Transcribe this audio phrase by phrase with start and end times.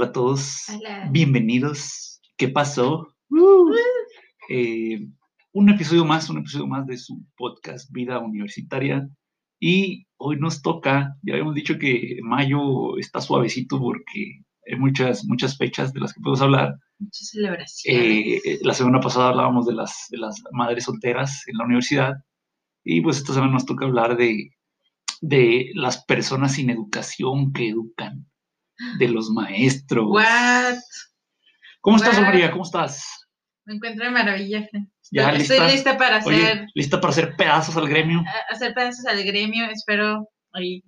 [0.00, 0.62] Hola a todos.
[0.70, 1.08] Hola.
[1.10, 2.22] Bienvenidos.
[2.38, 3.06] ¿Qué pasó?
[3.28, 3.74] Uh.
[4.48, 5.06] Eh,
[5.52, 9.06] un episodio más, un episodio más de su podcast Vida Universitaria.
[9.60, 15.58] Y hoy nos toca, ya habíamos dicho que mayo está suavecito porque hay muchas, muchas
[15.58, 16.76] fechas de las que podemos hablar.
[16.98, 18.42] Muchas celebraciones.
[18.46, 22.14] Eh, la semana pasada hablábamos de las, de las madres solteras en la universidad.
[22.82, 24.48] Y pues esta semana nos toca hablar de,
[25.20, 28.29] de las personas sin educación que educan,
[28.98, 30.06] de los maestros.
[30.08, 30.76] What?
[31.80, 32.20] ¿Cómo estás?
[32.20, 32.50] María?
[32.50, 33.04] ¿Cómo estás?
[33.64, 34.68] Me encuentro de maravilla.
[35.12, 35.68] ¿Ya Estoy lista?
[35.68, 38.20] lista para Oye, hacer, ¿lista para hacer pedazos al gremio?
[38.20, 39.66] a- hacer pedazos al gremio.
[39.70, 40.84] Espero hoy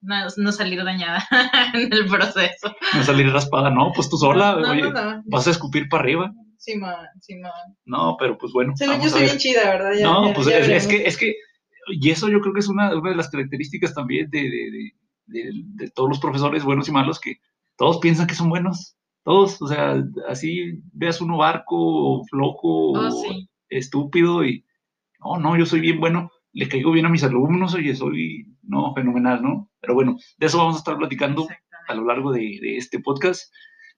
[0.00, 1.26] no, no salir dañada
[1.74, 2.74] en el proceso.
[2.94, 5.22] No salir raspada, no, pues tú sola, No, oye, no, no.
[5.26, 6.32] vas a escupir para arriba.
[6.56, 7.52] Simón, Simón.
[7.84, 8.72] No, pero pues bueno.
[8.76, 9.92] Según yo soy bien chida, ¿verdad?
[9.98, 11.34] Ya- no, ya- pues ya es, que, es que,
[11.88, 14.92] y eso yo creo que es una, una de las características también de, de, de-
[15.28, 17.36] de- de todos los profesores buenos y malos, que
[17.76, 23.48] todos piensan que son buenos, todos, o sea, así veas uno barco, flojo, Oh, sí.
[23.68, 24.64] estúpido, y
[25.20, 28.94] no, no, yo soy bien bueno, le caigo bien a mis alumnos, oye, soy, no,
[28.94, 29.70] fenomenal, ¿no?
[29.80, 31.46] Pero bueno, de eso vamos a estar platicando
[31.88, 33.52] a lo largo de, de este podcast.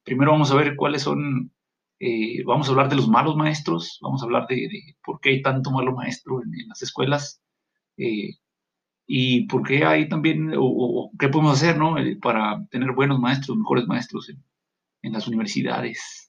[0.04, 1.52] Primero vamos a ver cuáles son,
[2.00, 5.30] eh, vamos a hablar de los malos maestros, vamos a hablar de, de por qué
[5.30, 7.40] hay tanto malo maestro en, en las escuelas
[7.96, 8.30] eh,
[9.12, 11.98] y por qué hay también, o, qué podemos hacer, ¿no?
[11.98, 14.40] Eh, para tener buenos maestros, mejores maestros en,
[15.02, 16.28] en las universidades.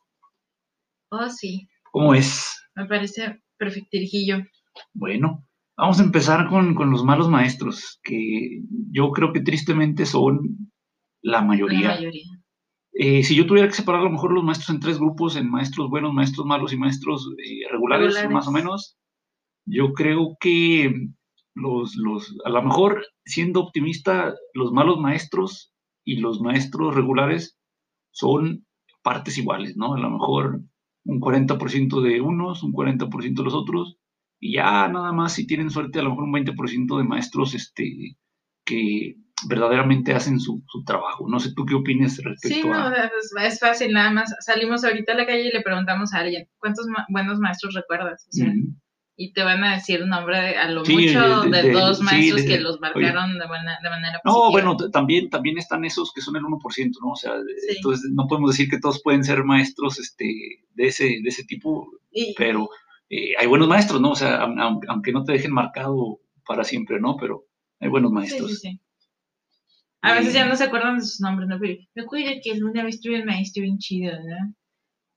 [1.11, 1.67] Oh, sí.
[1.91, 2.57] ¿Cómo es?
[2.75, 4.39] Me parece perfectirijillo.
[4.95, 5.45] Bueno,
[5.77, 10.71] vamos a empezar con, con los malos maestros, que yo creo que tristemente son
[11.21, 11.89] la La mayoría.
[11.89, 12.23] mayoría.
[12.93, 15.51] Eh, si yo tuviera que separar a lo mejor los maestros en tres grupos, en
[15.51, 18.31] maestros buenos, maestros malos y maestros eh, regulares, Regulares.
[18.31, 18.97] más o menos,
[19.67, 21.09] yo creo que
[21.53, 25.73] los, los, a lo mejor, siendo optimista, los malos maestros
[26.03, 27.57] y los maestros regulares
[28.11, 28.65] son
[29.03, 29.95] partes iguales, ¿no?
[29.95, 30.61] A lo mejor
[31.05, 33.97] un 40% de unos, un 40% de los otros,
[34.39, 38.15] y ya nada más si tienen suerte, a lo mejor un 20% de maestros este,
[38.65, 39.15] que
[39.47, 41.27] verdaderamente hacen su, su trabajo.
[41.27, 42.93] No sé tú qué opinas respecto Sí, no, a...
[43.45, 44.33] es, fácil, nada más.
[44.39, 48.25] Salimos ahorita a la calle y le preguntamos a alguien, ¿cuántos ma- buenos maestros recuerdas?
[48.29, 48.75] O sea, Ujú.
[49.23, 52.47] Y te van a decir nombre a lo Sí, mucho de- dos sí, maestros de-
[52.47, 52.81] que los oye.
[52.81, 54.49] marcaron de, buena, de manera No, positiva.
[54.51, 57.11] bueno, t- también, también están esos que son el 1%, ¿no?
[57.11, 57.33] O sea,
[57.67, 57.75] Sí.
[57.77, 60.25] entonces no podemos decir que todos pueden ser maestros este,
[60.73, 61.91] de, ese, de ese tipo,
[62.37, 62.69] pero
[63.09, 64.11] eh, hay buenos maestros, ¿no?
[64.11, 67.17] O sea, aun- aun- aunque no te dejen marcado para siempre, ¿no?
[67.17, 67.45] Pero
[67.79, 68.61] hay buenos maestros.
[70.03, 71.59] A veces Eh, ya no se acuerdan de sus nombres, ¿no?
[71.59, 74.55] Pero me acuerdo que alguna vez tuve un maestro bien chido, ¿no?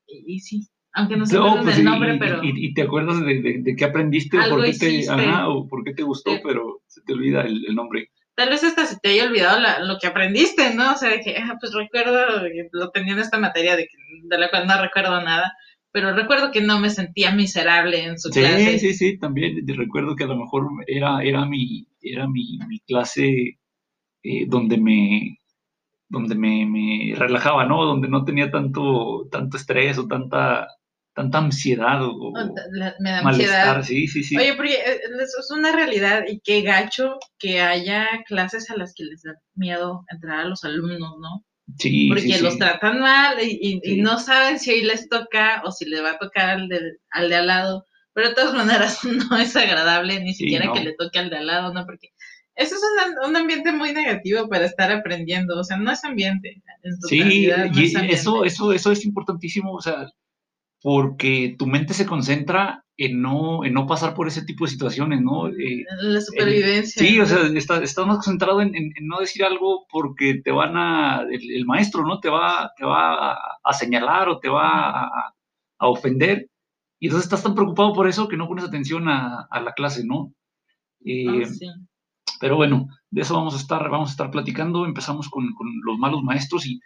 [0.07, 2.43] Y, y sí, aunque no se No, pues, del y- nombre, y, pero...
[2.45, 5.13] y- y te acuerdas de, de- de qué aprendiste o por qué, te, hiciste.
[5.13, 6.41] ajá, o por qué te gustó, Sí.
[6.45, 8.11] pero se te olvida el, el nombre.
[8.37, 10.93] Tal vez hasta se te haya olvidado la- lo que aprendiste, ¿no?
[10.93, 13.89] O sea, de que, ah, pues recuerdo que lo tenía en esta materia de,
[14.25, 15.53] de la cual no recuerdo nada,
[15.93, 18.79] pero recuerdo que no me sentía miserable en su Sí, clase.
[18.81, 22.81] sí, sí, también te recuerdo que a lo mejor era, era mi, era mi, mi
[22.81, 23.59] clase
[24.23, 25.39] eh, donde me
[26.09, 27.85] donde me, me relajaba, ¿no?
[27.85, 30.69] Donde no tenía tanto, tanto estrés o tanta,
[31.15, 32.33] tanta ansiedad o,
[32.73, 33.83] la- me da malestar, ansiedad.
[33.83, 34.37] sí, sí, sí.
[34.37, 38.93] Oye, porque eh, eso es una realidad y qué gacho que haya clases a las
[38.95, 41.45] que les da miedo entrar a los alumnos, ¿no?
[41.79, 42.43] sí, Porque sí, sí.
[42.43, 44.03] los tratan mal y, y- y Sí.
[44.03, 47.29] no saben si hoy les toca o si le va a tocar al, del- al
[47.31, 47.85] de al lado.
[48.13, 48.99] Pero de todas maneras
[49.31, 50.73] no es agradable ni siquiera no.
[50.75, 51.85] que le toque al de al lado, ¿no?
[51.87, 52.09] Porque
[52.57, 52.83] eso es
[53.25, 55.59] un, un ambiente muy negativo para estar aprendiendo.
[55.59, 56.63] O sea, no es ambiente.
[56.83, 58.21] En Sí, totalidad, no y es ambiente.
[58.21, 60.07] eso, eso, eso es importantísimo, o sea,
[60.85, 65.23] porque tu mente se concentra en no, en no pasar por ese tipo de situaciones,
[65.23, 65.49] ¿no?
[65.49, 67.03] Eh, La supervivencia.
[67.03, 70.53] Sí, o sea, estás, estás más concentrado en, en- en no decir algo porque te
[70.53, 72.21] van a, el, el maestro, ¿no?
[72.21, 75.35] Te va, te va a, señalar o te va a,
[75.79, 76.49] a ofender.
[77.01, 80.05] Y entonces estás tan preocupado por eso que no pones atención a, a la clase,
[80.07, 80.33] ¿no?
[81.05, 81.67] Eh, Oh, sí.
[82.41, 84.87] Pero bueno, de eso vamos a estar, vamos a estar platicando.
[84.87, 86.81] Empezamos con, con los malos maestros y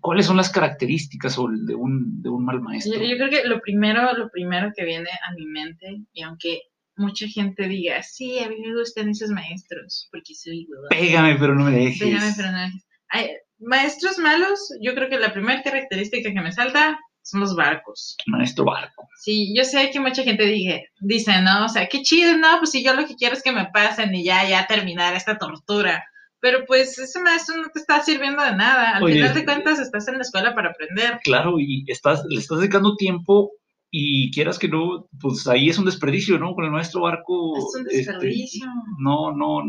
[0.00, 2.94] cuáles son las características o de un, de un mal maestro.
[2.94, 6.62] Yo, yo creo que lo primero, lo primero que viene a mi mente, y aunque
[6.96, 10.68] mucha gente diga, sí, a mí me gustan esos maestros, porque soy.
[10.90, 11.98] Pégame, pero no me dejes.
[11.98, 12.84] Pégame, pero no dejes.
[13.08, 18.16] Ay, maestros malos, yo creo que la primera característica que me salta son los barcos.
[18.26, 19.08] Maestro barco.
[19.20, 21.66] Sí, yo sé que mucha gente dije, dice, ¿no?
[21.66, 24.14] O sea, qué chido, no, pues si yo lo que quiero es que me pasen
[24.14, 26.04] y ya, ya terminar esta tortura.
[26.40, 28.96] Pero pues ese maestro no te está sirviendo de nada.
[28.96, 31.20] Al Oye, final de cuentas estás en la escuela para aprender.
[31.22, 33.52] Claro, y estás, le estás dedicando tiempo
[33.90, 36.54] y quieras que no, pues ahí es un desperdicio, ¿no?
[36.54, 37.58] Con el maestro barco.
[37.58, 38.66] Es un este, desperdicio.
[38.98, 39.62] no, no,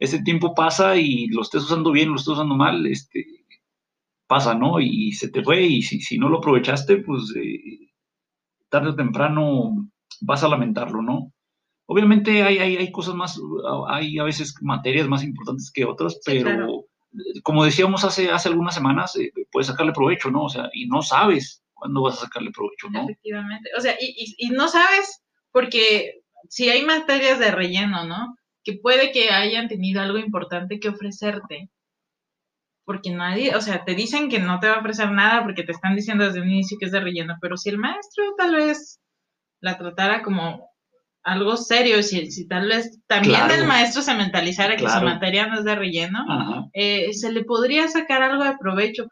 [0.00, 3.24] ese tiempo pasa y lo estés usando bien, lo estés usando mal, este,
[4.26, 4.80] pasa, ¿no?
[4.80, 7.90] Y, se te fue y si, si no lo aprovechaste, pues eh,
[8.70, 9.90] tarde o temprano
[10.22, 11.32] vas a lamentarlo, ¿no?
[11.92, 13.36] Obviamente hay, hay, hay, cosas más,
[13.88, 16.84] hay a veces materias más importantes que otras, pero
[17.42, 20.44] como decíamos hace, hace algunas semanas, eh, puedes sacarle provecho, ¿no?
[20.44, 23.02] O sea, y no sabes cuándo vas a sacarle provecho, ¿no?
[23.02, 23.70] Efectivamente.
[23.76, 28.36] O sea, y, y, y no sabes porque si hay materias de relleno, ¿no?
[28.62, 31.70] Que puede que hayan tenido algo importante que ofrecerte,
[32.84, 35.72] porque nadie, o sea, te dicen que no te va a ofrecer nada porque te
[35.72, 39.00] están diciendo desde un inicio que es de relleno, pero si el maestro tal vez
[39.60, 40.69] la tratara como
[41.22, 45.58] algo serio, si, si tal vez también el maestro se mentalizara que su materia no
[45.58, 49.06] es de relleno, eh, se le podría sacar algo de provecho.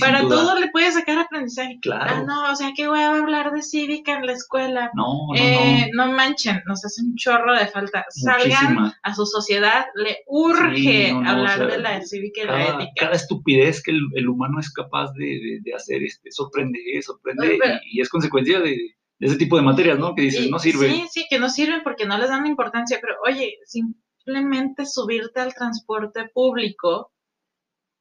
[0.00, 1.78] para todo le puede sacar aprendizaje.
[1.80, 2.04] Claro.
[2.08, 4.90] Ah, no, o sea, que voy a hablar de cívica en la escuela.
[4.94, 6.12] No, no, eh, no.
[6.12, 8.04] manchen, nos hace un chorro de falta.
[8.10, 12.92] Salgan a su sociedad, le urge hablar de la cívica y la ética.
[12.96, 17.58] Cada estupidez que el, humano es capaz de, hacer este, sorprende, sorprende
[17.90, 20.14] y es consecuencia de ese tipo de materias, ¿no?
[20.14, 20.90] Que dices, no sirve.
[20.90, 25.54] Sí, sí, que no sirven porque no les dan importancia, pero oye, simplemente subirte al
[25.54, 27.12] transporte público,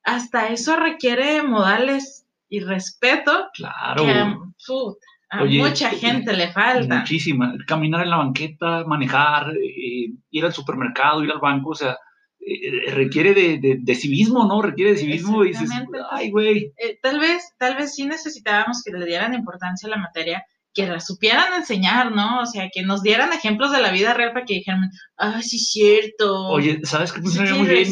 [0.04, 3.50] hasta eso requiere modales y respeto.
[3.54, 4.04] Claro.
[4.06, 4.12] Que
[5.30, 7.00] a, mucha gente le falta.
[7.00, 7.54] Muchísima.
[7.66, 11.98] Caminar en la banqueta, manejar, eh, ir al supermercado, ir al banco, o sea,
[12.40, 14.62] eh, requiere de, de, civismo, ¿no?
[14.62, 15.70] Requiere de civismo y dices,
[16.12, 16.74] ay, güey.
[16.78, 20.86] Eh, tal vez, tal vez sí necesitábamos que le dieran importancia a la materia, que
[20.86, 22.42] la supieran enseñar, ¿no?
[22.42, 25.58] O sea, que nos dieran ejemplos de la vida real para que dijeran, ah, sí,
[25.58, 26.50] cierto.
[26.50, 27.88] Oye, ¿sabes qué funcionaría muy bien?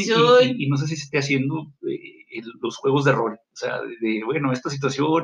[0.58, 3.34] Y, no sé si se esté haciendo eh, los juegos de rol.
[3.34, 5.24] O sea, de, bueno, esta situación,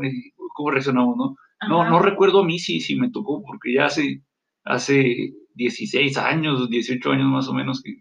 [0.55, 1.35] ¿cómo reaccionamos, no?
[1.67, 4.23] No, no recuerdo a mí si, si me tocó, porque ya hace,
[4.63, 7.97] hace 16 años, 18 años más o menos que,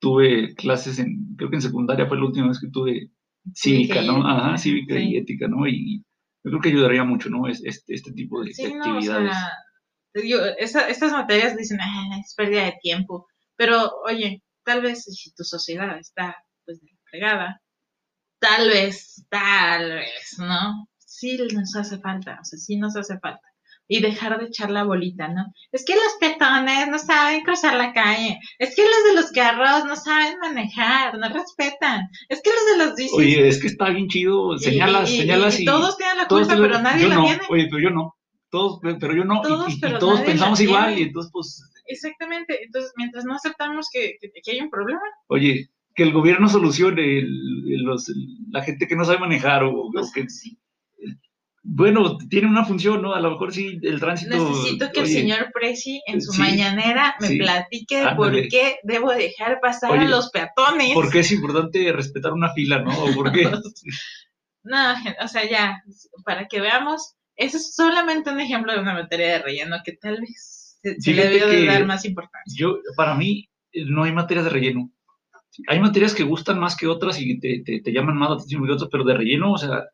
[0.00, 3.10] tuve clases en, creo que en secundaria fue la última vez que tuve
[3.54, 4.26] cívica, ¿no?
[4.26, 5.68] Ajá, cívica y ética, ¿no?
[5.68, 6.02] Y,
[6.42, 7.46] yo creo que ayudaría mucho, ¿no?
[7.48, 9.36] este, este tipo de, actividades.
[10.58, 13.26] estas materias dicen, ah, es pérdida de tiempo,
[13.56, 17.60] pero oye, tal vez si tu sociedad está pues fregada,
[18.38, 20.88] tal vez, tal vez, ¿no?
[20.98, 23.49] Sí nos hace falta, o sea, sí nos hace falta
[23.90, 25.52] y dejar de echar la bolita, ¿no?
[25.72, 29.84] Es que los peatones no saben cruzar la calle, es que los de los carros
[29.84, 33.18] no saben manejar, no respetan, es que los de los bicis...
[33.18, 37.08] Oye, es que está bien chido, señalas, señalas y, todos tienen la culpa, pero nadie
[37.08, 37.40] la tiene.
[37.48, 38.14] Oye, pero yo no,
[38.48, 41.60] todos, pero yo no, y, todos pensamos igual, y entonces pues...
[41.86, 45.00] Exactamente, entonces mientras no aceptamos que, que, hay un problema.
[45.26, 48.08] Oye, que el gobierno solucione los,
[48.52, 50.30] la gente que no sabe manejar o, pues, que...
[50.30, 50.56] Sí
[51.62, 53.12] bueno, tiene una función, ¿no?
[53.12, 54.34] A lo mejor sí el tránsito.
[54.34, 59.98] Necesito que el señor Presi en su mañanera me platique por qué debo dejar pasar
[59.98, 60.94] a los peatones.
[60.94, 62.92] ¿Por qué es importante respetar una fila, no?
[63.14, 63.42] ¿Por qué?
[64.62, 65.82] no, o sea, ya,
[66.24, 70.18] para que veamos, ese es solamente un ejemplo de una materia de relleno que tal
[70.20, 72.56] vez se, le debe dar más importancia.
[72.58, 74.90] Yo, para mí, no hay materias de relleno.
[75.66, 78.64] Hay materias que gustan más que otras y te, te, te llaman más la atención
[78.64, 79.84] que otras, pero de relleno, o sea,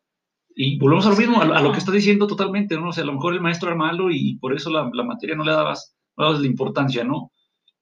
[0.59, 2.89] y volvemos a lo mismo, a, lo que estás diciendo totalmente, ¿no?
[2.89, 5.35] O sea, a lo mejor el maestro era malo y por eso la, la materia
[5.35, 7.31] no le dabas, no la importancia, ¿no?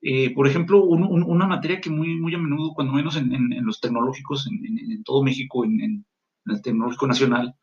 [0.02, 3.80] Eh, por ejemplo, una materia que muy, muy a menudo, cuando menos en, en, los
[3.80, 6.04] tecnológicos, en, todo México, en,
[6.44, 7.54] el tecnológico nacional,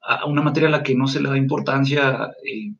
[0.00, 2.74] a una materia a la que no se le da importancia eh,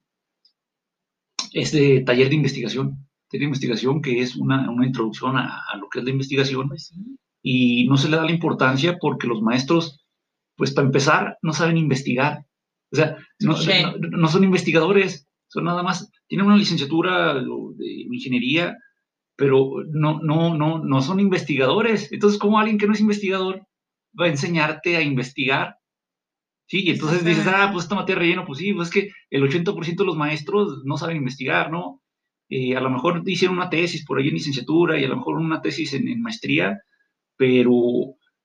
[1.53, 3.07] es de taller de investigación.
[3.29, 6.69] Taller de investigación que es una, una introducción a, a, lo que es la investigación.
[6.69, 6.95] Pues
[7.43, 10.02] y no se le da la importancia porque los maestros
[10.57, 12.45] pues para empezar, no saben investigar.
[12.93, 13.57] O sea, no,
[14.29, 18.77] son investigadores, son nada más, tienen una licenciatura de ingeniería,
[19.37, 22.13] pero no, no, no, no son investigadores.
[22.13, 23.67] Entonces, ¿cómo alguien que no es investigador
[24.19, 25.77] va a enseñarte a investigar?
[26.67, 29.43] Sí, y entonces dices, ah, pues esta materia relleno, pues sí, pues es que el
[29.43, 32.03] 80% de los maestros no saben investigar, ¿no?
[32.49, 35.37] Eh, a lo mejor hicieron una tesis por ahí en licenciatura y a lo mejor
[35.37, 36.79] una tesis en maestría,
[37.37, 37.71] pero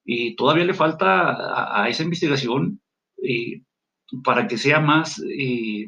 [0.10, 2.82] y todavía le falta a, esa investigación
[3.22, 3.62] eh,
[4.24, 5.88] para que sea más, eh,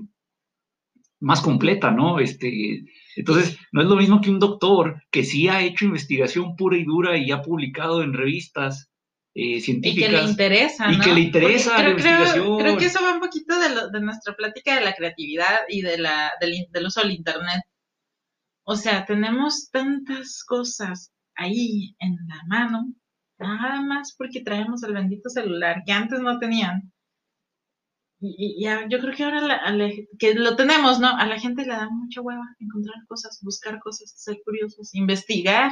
[1.22, 2.20] más completa, ¿no?
[2.20, 2.84] Este,
[3.16, 6.84] entonces, no es lo mismo que un doctor que sí ha hecho investigación pura y
[6.84, 8.92] dura y ha publicado en revistas
[9.34, 10.10] eh, científicas.
[10.10, 12.60] Y que le interesa, Y que le interesa creo, la investigación.
[12.60, 15.98] Creo, que eso va un poquito de, de, nuestra plática de la creatividad y de
[15.98, 17.64] la, del, del uso del Internet.
[18.66, 22.94] O sea, tenemos tantas cosas ahí en la mano
[23.39, 26.91] Nada más porque traemos el bendito celular que antes no tenían.
[28.22, 29.63] Y, ya, yo creo que ahora
[30.17, 31.08] que lo tenemos, ¿no?
[31.08, 35.72] A la gente le da mucha hueva encontrar cosas, buscar cosas, ser curiosos, investigar.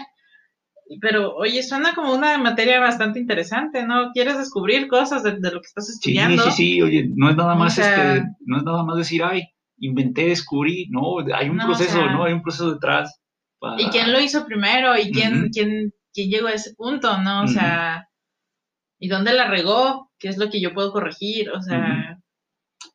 [1.01, 4.11] pero oye, suena como una materia bastante interesante, ¿no?
[4.13, 6.43] Quieres descubrir cosas de, lo que estás estudiando.
[6.43, 9.43] Sí, sí, sí, oye, no es nada más este, no es nada más decir, ay,
[9.79, 12.23] inventé, descubrí, no, hay un proceso, ¿no?
[12.23, 13.19] Hay un proceso detrás.
[13.77, 14.97] ¿Y quién lo hizo primero?
[14.97, 17.43] ¿Y quién, quién, quién llegó a ese punto, no?
[17.43, 18.09] O sea,
[18.97, 20.11] ¿y dónde la regó?
[20.17, 21.51] ¿Qué es lo que yo puedo corregir?
[21.51, 22.17] O sea,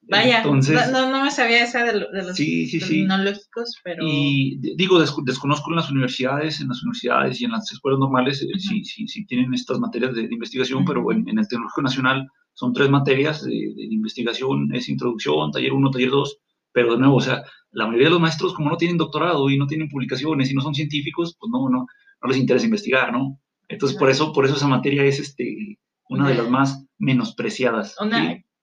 [0.09, 4.05] Vaya, no, no, me sabía esa de, los sí, tecnológicos, pero...
[4.05, 8.59] Y digo, desconozco en las universidades, en las universidades y en las escuelas normales, uh
[8.59, 13.45] sí, sí, tienen estas materias de, investigación, pero en, el Tecnológico Nacional son tres materias
[13.45, 13.55] de,
[13.91, 16.39] investigación, es introducción, taller 1, taller 2,
[16.73, 19.57] pero de nuevo, o sea, la mayoría de los maestros como no tienen doctorado y
[19.57, 21.87] no tienen publicaciones y no son científicos, pues no, no,
[22.23, 23.41] no les interesa investigar, ¿no?
[23.69, 27.97] Entonces, por eso, por eso esa materia es este, una de las más menospreciadas.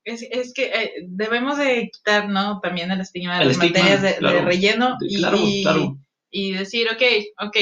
[0.04, 2.60] Es, es que eh, debemos de quitar, ¿no?
[2.60, 5.22] También el estigma de las materias de, relleno y,
[6.30, 7.02] y, decir, ok,
[7.46, 7.56] ok,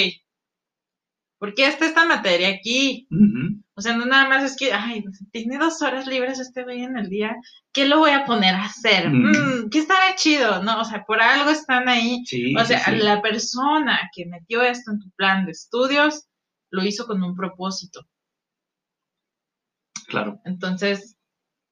[1.38, 3.08] ¿por qué está esta materia aquí?
[3.78, 6.98] O sea, no nada más es que, ay, tiene dos horas libres este día en
[6.98, 7.36] el día,
[7.72, 9.08] ¿qué lo voy a poner a hacer?
[9.08, 10.64] Mm, ¿Qué estará chido?
[10.64, 12.24] No, o sea, por algo están ahí.
[12.60, 16.26] o sea, la persona que metió esto en tu plan de estudios
[16.70, 18.04] lo hizo con un propósito.
[20.08, 20.40] Claro.
[20.44, 21.16] Entonces,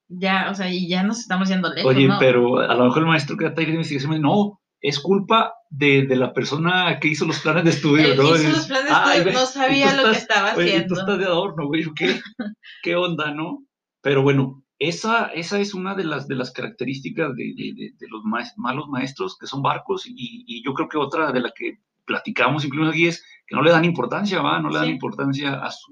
[0.06, 1.92] ya, o sea, y ya nos estamos yendo lejos.
[1.92, 6.06] Oye, pero a lo mejor el maestro que taller de investigación no, es culpa de,
[6.06, 8.36] de, la persona que hizo los planes de estudio, ¿no?
[8.36, 10.94] Hizo los planes de estudio, no sabía lo que estaba haciendo.
[10.94, 12.20] Tú estás de adorno, güey, ¿qué,
[12.84, 13.64] ¿qué onda, no?
[14.00, 18.22] Pero bueno, esa, esa es una de las, de las características de, de, de los
[18.56, 22.64] malos maestros, que son barcos, y, y, yo creo que otra de la que platicamos
[22.64, 24.60] incluso aquí es que no le dan importancia, ¿va?
[24.60, 25.90] No le dan importancia a su,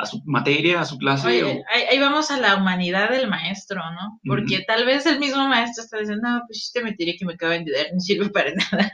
[0.00, 1.62] a su materia, a su clase.
[1.68, 4.18] ahí, vamos a la humanidad del maestro, ¿no?
[4.24, 7.52] Porque tal vez el mismo maestro está diciendo, no, pues este materia que me acaba
[7.52, 8.90] de entender no sirve para nada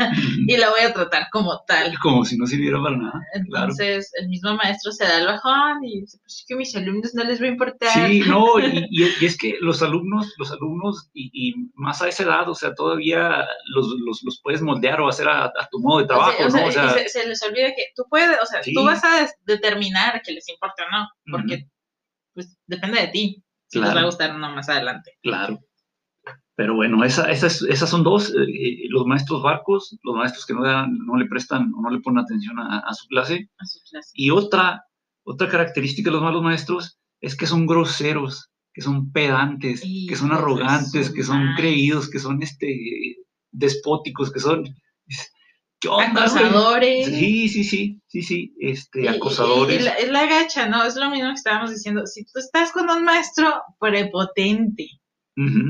[0.47, 1.95] y la voy a tratar como tal.
[2.03, 3.21] Como si no sirviera para nada.
[3.35, 6.75] Entonces el mismo maestro se da el bajón y dice, pues es que a mis
[6.77, 8.09] alumnos no les va a importar.
[8.09, 8.59] Sí, no,
[8.91, 13.45] y, es que los alumnos, los alumnos, y, más a esa edad, o sea, todavía
[13.75, 16.67] los, los, los puedes moldear o hacer a, tu modo de trabajo, ¿no?
[16.67, 20.33] O sea, se, les olvida que tú puedes, o sea, tú vas a determinar que
[20.33, 21.69] les importa o no porque
[22.35, 25.12] pues depende de ti si les va a gustar o no más adelante.
[25.23, 25.61] Claro.
[26.57, 30.62] Pero bueno, esa, esas son dos, eh, eh, los maestros barcos, los maestros que no,
[30.87, 33.50] no le prestan o no le ponen atención a, su clase.
[33.59, 34.11] A su clase.
[34.15, 34.83] Y otra,
[35.25, 40.33] otra característica de los malos maestros es que son groseros, que son pedantes, que son
[40.33, 43.17] arrogantes, que son creídos, que son este,
[43.50, 44.65] despóticos, que son...
[45.85, 47.06] Acosadores.
[47.06, 49.87] Sí, sí, sí, sí, sí, este, acosadores.
[49.99, 50.85] es la, gacha, ¿no?
[50.85, 52.06] Es lo mismo que estábamos diciendo.
[52.06, 54.88] Si tú estás con un maestro prepotente,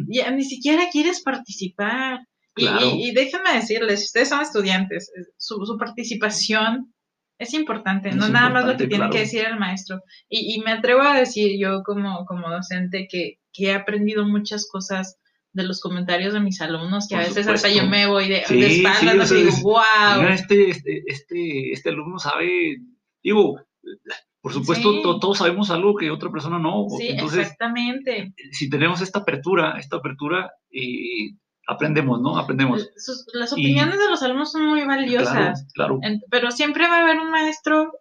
[0.08, 2.20] ya ni siquiera quieres participar.
[2.56, 6.94] Y, déjenme decirles, si ustedes son estudiantes, su, participación
[7.38, 10.00] es importante, no nada más lo que tiene que decir el maestro.
[10.28, 15.18] Y, me atrevo a decir yo como, como docente que, que he aprendido muchas cosas
[15.56, 19.32] de los comentarios de mis alumnos, que a veces hasta yo me voy de, espaldas
[19.32, 20.28] y digo, wow.
[20.28, 22.76] Este, este, este, este alumno sabe,
[23.22, 23.58] digo,
[24.42, 26.86] por supuesto, todos sabemos algo que otra persona no.
[26.96, 28.34] Sí, exactamente.
[28.52, 31.32] Si tenemos esta apertura, esta apertura, eh,
[31.66, 32.38] aprendemos, ¿no?
[32.38, 32.88] Aprendemos.
[33.32, 35.66] las opiniones de los alumnos son muy valiosas.
[35.74, 35.98] Claro,
[36.30, 37.92] pero siempre va a haber un maestro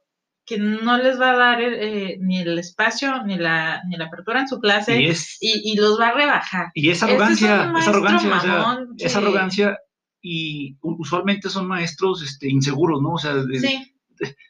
[0.46, 4.42] que no les va a dar eh, ni el espacio ni la, ni la apertura
[4.42, 5.12] en su clase y,
[5.42, 6.68] y, los va a rebajar.
[6.76, 9.78] Y esa arrogancia, esa arrogancia, o sea, esa arrogancia
[10.22, 13.14] y usualmente son maestros este, inseguros, ¿no?
[13.14, 13.36] O sea,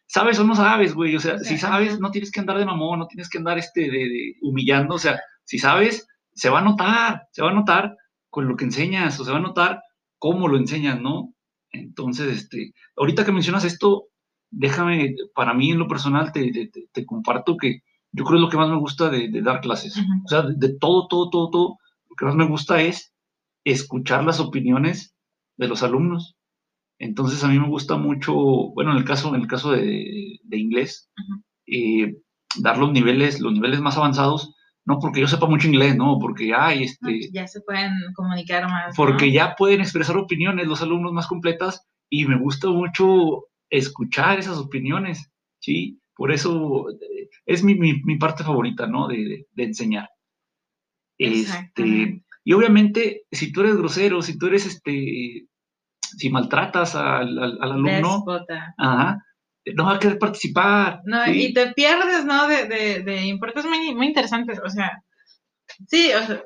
[0.07, 2.99] sabes o no sabes, güey, o sea, si sabes no tienes que andar de mamón,
[2.99, 7.27] no tienes que andar este, de, humillando, o sea, si sabes, se va a notar,
[7.31, 7.95] se va a notar
[8.29, 9.81] con lo que enseñas, o se va a notar
[10.17, 11.33] cómo lo enseñas, ¿no?
[11.71, 14.07] Entonces, este, ahorita que mencionas esto,
[14.55, 17.81] déjame, para mí en lo personal, te, te, comparto que
[18.12, 19.97] yo creo que lo que más me gusta de, dar clases.
[20.24, 21.77] O sea, de, todo, todo, todo, todo,
[22.09, 23.13] lo que más me gusta es
[23.65, 25.13] escuchar las opiniones
[25.57, 26.35] de los alumnos.
[26.97, 31.09] Entonces a mí me gusta mucho, bueno, en el caso, en el caso de, inglés,
[31.67, 32.15] eh,
[32.59, 36.53] dar los niveles, los niveles más avanzados, no porque yo sepa mucho inglés, no, porque
[36.53, 37.29] hay este...
[37.33, 38.95] Ya se pueden comunicar más.
[38.95, 44.57] Porque ya pueden expresar opiniones los alumnos más completas y me gusta mucho escuchar esas
[44.57, 46.00] opiniones, ¿sí?
[46.15, 49.07] Por eso eh, es mi, mi, parte favorita, ¿no?
[49.07, 50.10] De, de, enseñar.
[51.17, 55.48] Este, y obviamente, si tú eres grosero, si tú eres, este,
[56.00, 58.25] si maltratas al, al, alumno,
[58.77, 59.24] ajá,
[59.74, 61.01] no va a querer participar.
[61.05, 62.48] No, y te pierdes, ¿no?
[62.48, 65.03] De, de, de importes muy, muy interesantes, o sea,
[65.88, 66.43] sí, o sea,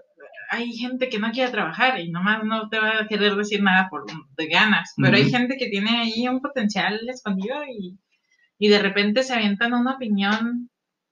[0.50, 3.88] hay gente que no quiere trabajar y nomás no te va a querer decir nada
[3.90, 4.06] por
[4.38, 7.98] de ganas, pero hay gente que tiene ahí un potencial escondido y,
[8.58, 10.70] y de repente se avientan una opinión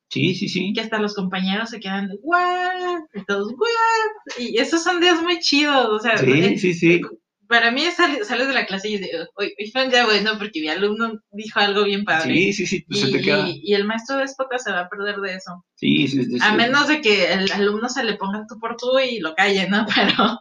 [0.10, 0.72] Sí, sí, sí.
[0.74, 3.02] que hasta los compañeros se quedan de ¿what?
[3.14, 4.40] y todos ¿what?
[4.40, 7.02] y esos son días muy chidos, o sea, Sí, eh, sí, sí.
[7.48, 10.32] Para mí es sal- sales de la clase y dices, hoy fue un día bueno
[10.38, 12.34] porque mi alumno dijo algo bien padre.
[12.34, 13.48] Sí, sí, sí, se te Y, queda.
[13.50, 15.66] y- y el maestro déspota se va a perder de eso.
[15.76, 16.56] Sí, sí, sí, A sí.
[16.56, 19.86] menos de que el alumno se le ponga tú por tú y lo calle, ¿no?
[19.96, 20.40] Pero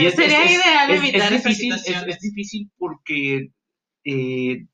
[0.00, 3.48] Y es- sería es- ideal es- evitar es difícil, es, difícil porque
[4.04, 4.66] eh,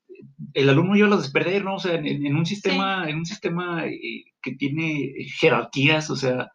[0.53, 1.75] el alumno lleva las de perder, ¿no?
[1.75, 6.49] O sea, en, en un sistema, en un sistema eh, que tiene jerarquías, o sea,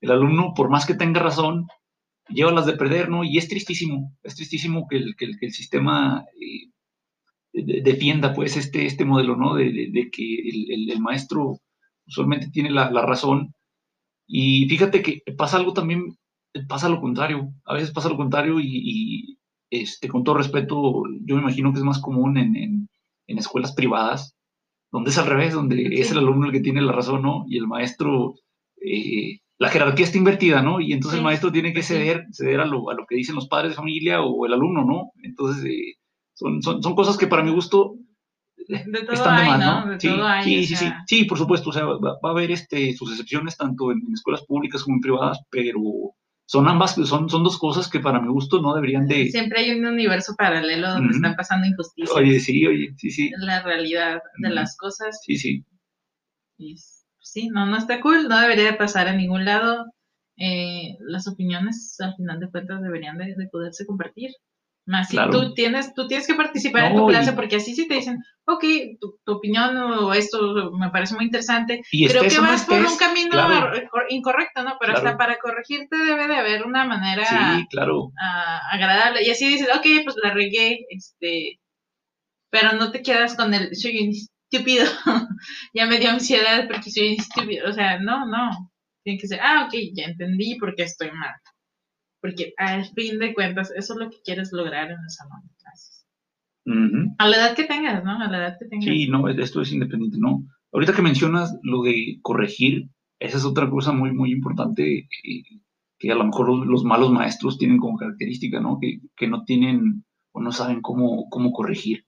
[0.00, 1.66] el alumno, por más que tenga razón,
[2.28, 3.24] lleva las de perder, ¿no?
[3.24, 6.70] Y es tristísimo, es tristísimo que el, que el, que el sistema eh,
[7.52, 9.54] de- defienda, pues, este, este modelo, ¿no?
[9.54, 11.60] De, de- de que el, el- maestro
[12.06, 13.54] usualmente tiene la, la razón.
[14.26, 16.16] Y fíjate que pasa algo también,
[16.68, 19.38] pasa lo contrario, a veces pasa lo contrario y, y,
[19.70, 22.88] este, con todo respeto, yo me imagino que es más común en, en-
[23.28, 24.36] en escuelas privadas,
[24.92, 26.12] donde es al revés, donde es Sí.
[26.12, 27.44] el alumno el que tiene la razón, ¿no?
[27.48, 28.34] Y el maestro,
[28.80, 30.80] eh, la jerarquía está invertida, ¿no?
[30.80, 33.16] Y entonces Sí, el maestro tiene que pues ceder, ceder a lo, a lo que
[33.16, 35.12] dicen los padres de familia o el alumno, ¿no?
[35.22, 35.94] Entonces, eh,
[36.34, 37.94] son, son, son cosas que para mi gusto
[38.68, 39.84] De todo están de hay, más, ¿no?
[39.86, 39.92] ¿no?
[39.92, 40.44] De sí, todo hay.
[40.44, 43.56] sí, sí, sí, sí, por supuesto, o sea, va, va a haber este, sus excepciones
[43.56, 45.80] tanto en, en escuelas públicas como en privadas, pero
[46.48, 49.30] son ambas, son, son dos cosas que para mi gusto no deberían de...
[49.30, 52.16] Siempre hay un universo paralelo donde están pasando injusticias.
[52.16, 55.18] Oye, sí, oye, sí, sí, La realidad de las cosas.
[55.24, 55.64] sí, sí,
[57.32, 58.28] sí, no, no está cool.
[58.28, 59.86] No debería de pasar a ningún lado.
[60.38, 64.30] Eh, las opiniones, al final de cuentas, deberían de, de poderse compartir.
[64.88, 65.32] Más si Claro.
[65.32, 68.18] tú tienes, tú tienes que participar en tu y- clase, porque así sí te dicen,
[68.44, 68.64] ok,
[69.00, 72.96] tu, tu opinión o esto me parece muy interesante, Y creo que vas por un
[72.96, 73.72] camino claro.
[74.10, 74.76] incorrecto, ¿no?
[74.78, 75.08] Pero Claro.
[75.08, 78.12] hasta para corregirte debe de haber una manera sí, claro,
[78.70, 79.24] agradable.
[79.24, 81.58] Y así dices, ok, pues la regué, este,
[82.50, 84.12] pero no te quedas con el soy un
[84.50, 84.84] estúpido.
[85.74, 87.68] ya me dio ansiedad porque soy estúpido.
[87.68, 88.72] O sea, no, no.
[89.04, 91.34] Tiene que ser, ah, ok, ya entendí por qué estoy mal.
[92.20, 95.54] Porque al fin de cuentas, eso es lo que quieres lograr en el salón de
[95.56, 96.06] clases.
[97.18, 98.20] A la edad que tengas, ¿no?
[98.20, 98.84] A la edad que tengas.
[98.84, 100.44] sí, no, esto es independiente, ¿no?
[100.72, 102.88] Ahorita que mencionas lo de corregir,
[103.20, 105.42] esa es otra cosa muy, muy importante eh,
[105.98, 108.78] que a lo mejor los, los malos maestros tienen como característica, ¿no?
[108.80, 112.04] Que, que no tienen o no saben cómo, cómo corregir.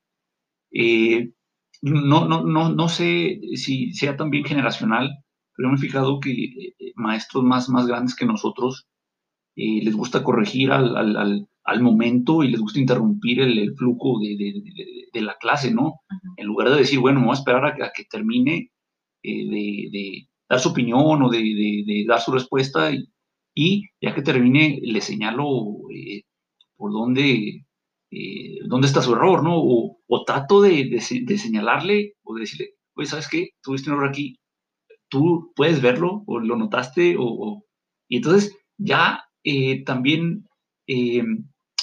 [0.72, 1.30] Eh,
[1.82, 5.10] no, no, no, no sé si sea también generacional,
[5.56, 8.86] pero me he fijado que eh, maestros más, más grandes que nosotros
[9.56, 13.74] eh, les gusta corregir al, al, al, al momento y les gusta interrumpir el, el
[13.76, 15.96] flujo de, de, de, de la clase, ¿no?
[16.36, 18.70] En lugar de decir, bueno, me voy a esperar a, que- a que termine
[19.22, 23.08] eh, de, dar su opinión o de, dar su respuesta y,
[23.54, 25.46] y ya que termine le señalo
[25.94, 26.22] eh,
[26.76, 27.66] por dónde,
[28.66, 29.56] dónde está su error, ¿no?
[29.58, 33.50] O, o trato de, de se- de señalarle o de decirle, oye, ¿sabes qué?
[33.62, 34.38] Tuviste un error aquí,
[35.08, 37.24] tú puedes verlo o lo notaste o...
[37.24, 37.64] o-
[38.08, 40.46] y entonces ya eh, también
[40.86, 41.22] eh,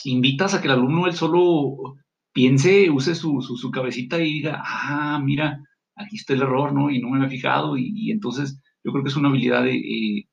[0.04, 1.96] invitas a que el alumno él solo
[2.34, 5.62] piense, use su, su, su cabecita y diga, ah, mira,
[5.96, 6.90] aquí está el error, ¿no?
[6.92, 7.78] Y no me había fijado.
[7.78, 10.28] Y, y entonces yo creo que es una habilidad eh,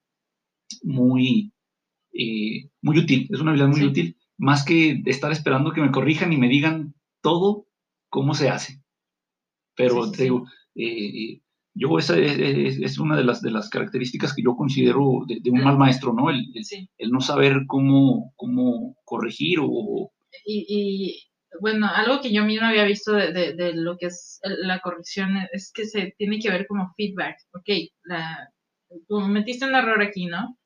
[0.82, 1.52] muy,
[2.82, 3.86] muy útil, es una habilidad muy Sí.
[3.86, 7.66] útil, más que estar esperando que me corrijan y me digan todo
[8.12, 8.72] cómo se hace.
[9.74, 10.44] Pero Sí, te digo,
[10.76, 11.40] eh,
[11.74, 15.38] yo esa es, es- es una de las, de las características que yo considero de,
[15.42, 16.28] de un mal maestro, ¿no?
[16.30, 16.88] El, el- Sí.
[16.98, 20.12] el no saber cómo, cómo corregir o...
[20.44, 21.22] Y, y,
[21.60, 25.36] bueno, algo que yo misma había visto de, de, de lo que es la corrección
[25.52, 27.36] es que se tiene que ver como feedback.
[27.54, 27.68] Ok,
[28.04, 28.50] la,
[29.08, 30.58] tú metiste un error aquí, ¿no?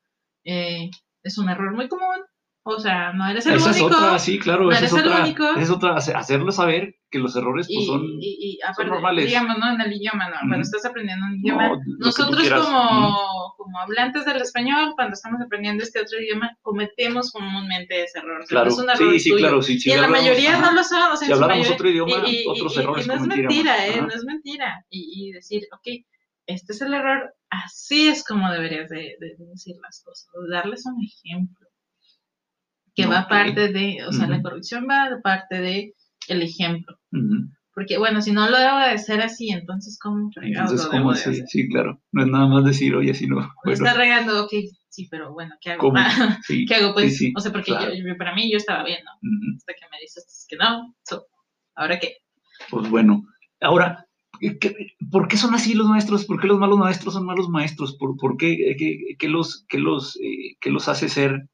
[0.45, 0.91] Eh,
[1.23, 2.19] es un error muy común.
[2.69, 3.89] O sea, no eres el esa único.
[3.89, 5.51] es otra, sí, claro, no esa es el otra, único.
[5.51, 8.03] esa es otra, hace- hacerlo saber que los errores pues y, son...
[8.21, 9.27] y, y aparte, normales.
[9.27, 9.73] digamos, ¿no?
[9.73, 10.37] En el idioma, ¿no?
[10.41, 15.85] Cuando estás aprendiendo un idioma, No, nosotros como, como hablantes del español, cuando estamos aprendiendo
[15.85, 18.41] este otro idioma, cometemos comúnmente ese error.
[18.41, 19.41] O sea, Claro, no es un error sí, sí, tuyo.
[19.43, 21.13] claro, sí, sí, y en la mayoría no lo son.
[21.13, 22.17] O sea, Si habláramos mayoría- otro idioma,
[22.49, 24.01] otros errores no es mentira, ¿eh?
[24.03, 24.85] No es mentira.
[24.91, 26.05] Y, y decir, ok,
[26.47, 30.29] este es el error, así es como deberías de, de- de decir las cosas.
[30.51, 31.66] darles un ejemplo.
[32.97, 33.25] Que va Ok.
[33.27, 35.95] aparte de, o sea, la corrección va de parte de
[36.29, 36.99] el ejemplo.
[37.75, 41.13] Porque, bueno, si no lo debo de hacer así, entonces, ¿cómo Entonces, lo debo ¿cómo
[41.13, 41.31] de así?
[41.31, 41.45] hacer?
[41.47, 42.01] Sí, claro.
[42.11, 43.37] No es nada más decir, oye, así no.
[43.37, 43.51] Bueno,
[43.85, 44.51] está regando, ok,
[44.89, 45.83] sí, pero bueno, ¿qué hago?
[45.83, 45.95] ¿cómo?
[46.47, 46.95] Sí, ¿Qué hago?
[46.95, 47.93] Pues, sí, sí, o sea, porque claro.
[47.95, 49.11] yo- yo- para mí yo estaba bien, ¿no?
[49.59, 51.27] Hasta que me dices que no, so,
[51.75, 52.17] ¿ahora qué?
[52.71, 53.23] Pues bueno,
[53.61, 54.07] ahora,
[54.41, 54.75] ¿qué-
[55.11, 56.25] ¿por qué son así los maestros?
[56.25, 57.95] ¿Por qué los malos maestros son malos maestros?
[57.99, 61.47] ¿Por, por qué, qué- qué los, qué los, eh, qué los hace ser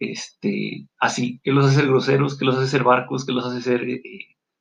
[0.00, 1.40] este, así?
[1.44, 2.36] ¿Qué los hace ser groseros?
[2.36, 3.24] ¿Qué los hace ser barcos?
[3.24, 4.02] ¿Qué los hace ser eh,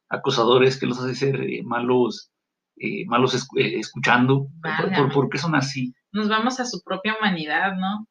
[0.10, 0.80] acosadores?
[0.80, 2.32] ¿Qué los hace ser eh, malos
[2.80, 4.47] eh, malos eh, escuchando.
[4.95, 5.93] ¿Por, por, qué son así?
[6.13, 8.08] Nos vamos a su propia humanidad, ¿no?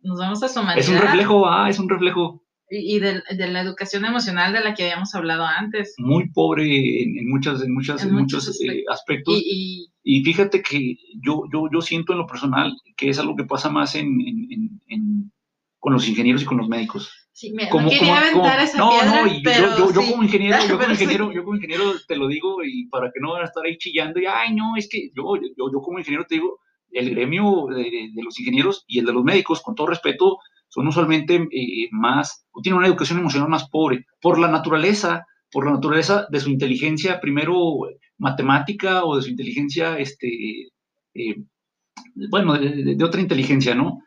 [0.00, 0.84] Nos vamos a su humanidad.
[0.84, 2.42] Es un reflejo, ah, es un reflejo.
[2.68, 5.94] Y, de, la educación emocional de la que habíamos hablado antes.
[5.98, 8.60] Muy pobre en, muchas, en, muchas, en, muchos,
[8.90, 9.40] aspectos.
[9.42, 13.44] Y, y, fíjate que yo, yo, yo siento en lo personal que es algo que
[13.44, 14.18] pasa más en,
[15.78, 17.12] con los ingenieros y con los médicos.
[17.32, 21.44] Sí, me, quería aventar esa no, no, yo, yo, como ingeniero, yo como ingeniero, yo
[21.44, 24.26] como ingeniero te lo digo y para que no van a estar ahí chillando y,
[24.26, 26.58] ay, no, es que yo, yo, yo como ingeniero te digo,
[26.90, 30.38] el gremio de, de, los ingenieros y el de los médicos, con todo respeto,
[30.68, 35.66] son usualmente eh, más, o tienen una educación emocional más pobre, por la naturaleza, por
[35.66, 37.56] la naturaleza de su inteligencia, primero
[38.18, 40.28] matemática o de su inteligencia, este,
[41.14, 41.36] eh,
[42.30, 44.00] bueno, de, otra inteligencia, ¿no?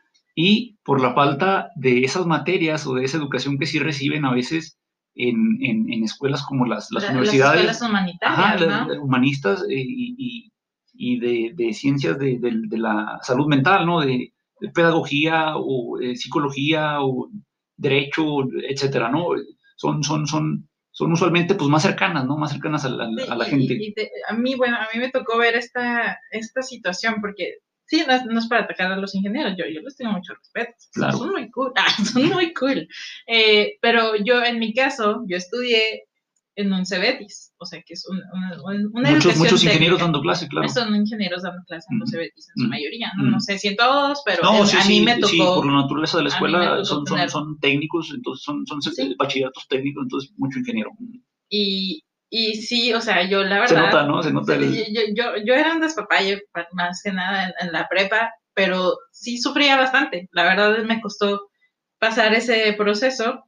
[0.44, 4.34] Y por la falta de esas materias o de esa educación que sí reciben a
[4.34, 4.80] veces
[5.14, 7.64] en, en, escuelas como las, las, universidades.
[7.64, 10.52] Las escuelas humanitarias, humanistas eh, y,
[10.94, 14.00] y, de, de, ciencias de, de, la salud mental, ¿no?
[14.00, 14.34] De,
[14.74, 17.30] pedagogía o eh, psicología o
[17.78, 18.24] derecho,
[18.68, 19.26] etcétera, ¿no?
[19.76, 22.38] Son, son, son, son usualmente pues más cercanas, ¿no?
[22.38, 23.94] Más cercanas a la, a la gente.
[24.28, 27.58] a mí, bueno, a mí me tocó ver esta, esta situación porque
[27.92, 30.72] Sí, no, es para atacar a los ingenieros, yo, yo les tengo mucho respeto.
[31.12, 32.88] Son muy cool, ah, son muy cool.
[33.28, 36.06] Eh, pero yo, en mi caso, yo estudié
[36.56, 38.22] en un CEBETIS, o sea que es un,
[38.94, 40.70] una, muchos, muchos ingenieros dando clase, claro.
[40.70, 43.30] Son ingenieros dando clase en los CEBETIS en su mayoría, ¿no?
[43.30, 45.28] no sé si en todos, pero a mí me tocó.
[45.28, 48.80] Sí, por la naturaleza de la escuela son, son, son, técnicos, entonces son, son
[49.18, 50.92] bachilleratos técnicos, entonces mucho ingeniero.
[51.50, 53.68] Y, y sí, o sea, yo la verdad...
[53.68, 54.24] Se nota, ¿no?
[54.24, 58.98] Se nota yo, yo, yo, era un despapalle más que nada en, la prepa, pero
[59.12, 60.30] sí sufría bastante.
[60.32, 61.50] La verdad me costó
[62.00, 63.44] pasar ese proceso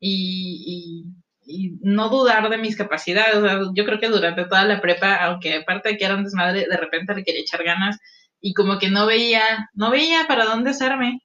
[0.00, 1.04] y,
[1.46, 3.36] y, no dudar de mis capacidades.
[3.36, 6.24] O sea, yo creo que durante toda la prepa, aunque aparte de que era un
[6.24, 7.98] desmadre, de repente le quería echar ganas
[8.40, 11.20] y como que no veía, no veía para dónde hacerme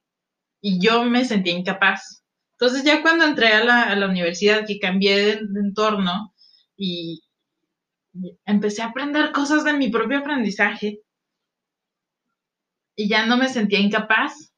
[0.60, 2.22] y yo me sentía incapaz.
[2.52, 6.33] Entonces ya cuando entré a la, a la universidad, que cambié de entorno,
[6.76, 7.22] y
[8.44, 11.00] empecé a aprender cosas de mi propio aprendizaje.
[12.96, 14.52] Y ya no me sentía incapaz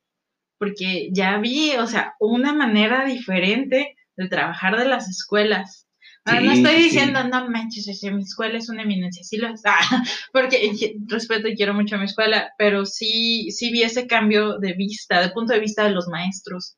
[0.58, 5.86] porque ya vi, o sea, una manera diferente de trabajar de las escuelas.
[6.24, 9.62] Ahora, no estoy diciendo, no manches, mi escuela es una eminencia, sí lo es,
[10.32, 10.72] porque
[11.06, 15.20] respeto y quiero mucho a mi escuela, pero sí, sí vi ese cambio de vista,
[15.22, 16.76] de punto de vista de los maestros,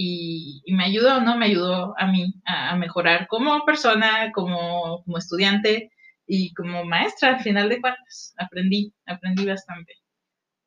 [0.00, 1.36] y, me ayudó, ¿no?
[1.36, 5.90] Me ayudó a mí a, mejorar como persona, como, como, estudiante
[6.24, 8.32] y como maestra, al final de cuentas.
[8.38, 9.94] Aprendí, aprendí bastante.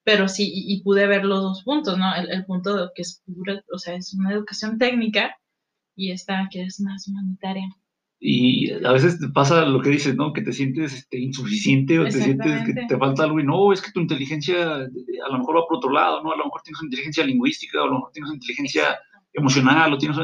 [0.04, 2.13] Pero sí, y, pude ver los dos puntos, ¿no?
[2.13, 3.24] El, punto de que es
[3.72, 5.34] o sea, es una educación técnica
[5.96, 7.70] y esta que es más humanitaria.
[8.20, 10.34] Y a veces te pasa lo que dices, ¿no?
[10.34, 13.82] Que te sientes este, insuficiente o te sientes que te falta algo y no, es
[13.82, 16.34] que tu inteligencia a lo mejor va por otro lado, ¿no?
[16.34, 19.00] A lo mejor tienes una inteligencia lingüística o a lo mejor tienes una inteligencia
[19.34, 20.17] emocional, lo tienes,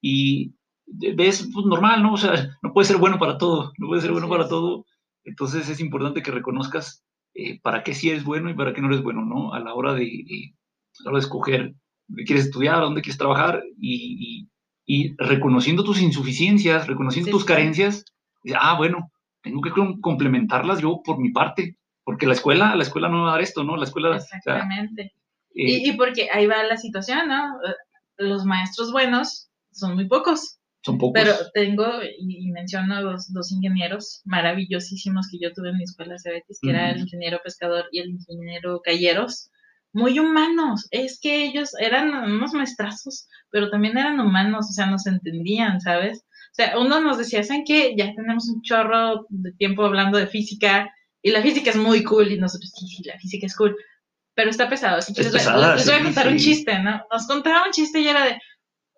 [0.00, 0.52] y
[0.86, 2.14] ves, pues normal, ¿no?
[2.14, 4.84] O sea, no puede ser bueno para todo, no puede ser bueno para todo.
[5.24, 8.88] Entonces es importante que reconozcas eh, para qué sí eres bueno y para qué no
[8.88, 9.54] eres bueno, ¿no?
[9.54, 11.74] A la hora de, a la hora de escoger
[12.16, 14.48] qué quieres estudiar, dónde quieres trabajar y,
[14.84, 18.04] y, reconociendo tus insuficiencias, reconociendo tus carencias,
[18.54, 19.10] ah, bueno,
[19.42, 23.32] tengo que complementarlas yo por mi parte, porque la escuela, la escuela no va a
[23.32, 23.76] dar esto, ¿no?
[23.76, 24.16] La escuela...
[24.16, 25.14] Exactamente.
[25.54, 27.54] y, y, porque ahí va la situación, ¿no?
[28.16, 30.58] Los maestros buenos son muy pocos.
[30.84, 31.12] Son pocos.
[31.14, 31.86] Pero tengo,
[32.18, 36.90] y, menciono dos, dos ingenieros maravillosísimos que yo tuve en mi escuela Cebetis, que era
[36.90, 39.50] el ingeniero pescador y el ingeniero Calleros,
[39.92, 40.88] muy humanos.
[40.90, 46.24] Es que ellos eran unos maestrazos, pero también eran humanos, o sea, nos entendían, ¿sabes?
[46.52, 47.94] O sea, uno nos decía, ¿saben qué?
[47.96, 52.32] Ya tenemos un chorro de tiempo hablando de física, y la física es muy cool,
[52.32, 53.76] y nosotros, sí, sí, la física es cool
[54.34, 54.98] pero está pesado.
[54.98, 57.02] Así que les, voy a contar un chiste, ¿no?
[57.10, 58.38] Nos contaba un chiste y era de,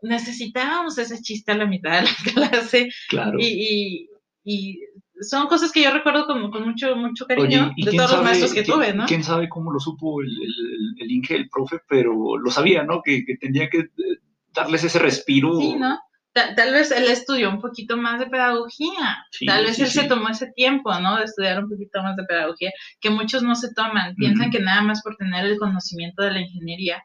[0.03, 2.88] necesitábamos ese chiste a la mitad de la clase.
[3.09, 3.38] Claro.
[3.40, 4.09] Y,
[4.44, 4.79] y,
[5.20, 8.64] son cosas que yo recuerdo con, con mucho, mucho cariño de todos los maestros que
[8.64, 9.07] tuve, ¿no?
[9.07, 11.79] ¿Quién sabe cómo lo supo el, el, el Inge, el profe?
[11.88, 13.01] Pero lo sabía, ¿no?
[13.01, 14.18] Que, que tenía que eh,
[14.53, 15.59] darles ese respiro.
[15.59, 15.99] Sí, ¿no?
[16.35, 20.51] Tal, vez él estudió un poquito más de pedagogía, tal vez él se tomó ese
[20.51, 21.16] tiempo, ¿no?
[21.16, 24.83] De estudiar un poquito más de pedagogía, que muchos no se toman, piensan que nada
[24.83, 27.05] más por tener el conocimiento de la ingeniería,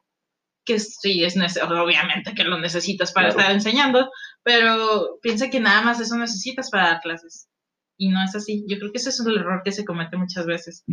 [0.66, 4.10] que sí es necesario, obviamente que lo necesitas para estar enseñando,
[4.42, 7.48] pero piensa que nada más eso necesitas para dar clases.
[7.98, 8.66] Y no es así.
[8.68, 10.84] Yo creo que ese es el error que se comete muchas veces.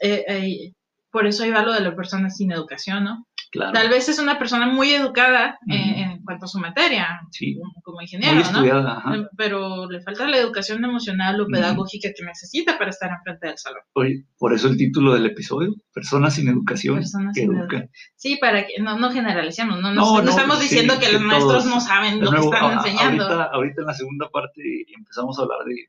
[0.00, 0.72] Eh, eh,
[1.10, 3.26] por eso hay va lo de la persona sin educación, ¿no?
[3.52, 7.54] Tal vez es una persona muy educada, en cuanto a su materia, Sí.
[7.56, 8.40] como, como Muy ingeniero, ¿no?
[8.40, 9.14] estudiada, ajá.
[9.16, 13.58] Eh, Pero le falta la educación emocional o pedagógica que necesita para estar enfrente del
[13.58, 13.82] salón.
[13.94, 17.90] Oye, por eso el título del episodio, Personas sin educación Personas que sin educan.
[18.16, 21.06] Sí, para que no, no generalicemos, no, no, No, no no, estamos sí, diciendo que
[21.06, 23.24] que los maestros no saben lo nuevo, que están a- enseñando.
[23.24, 24.62] Ahorita, ahorita en la segunda parte
[24.96, 25.86] empezamos a hablar de, de-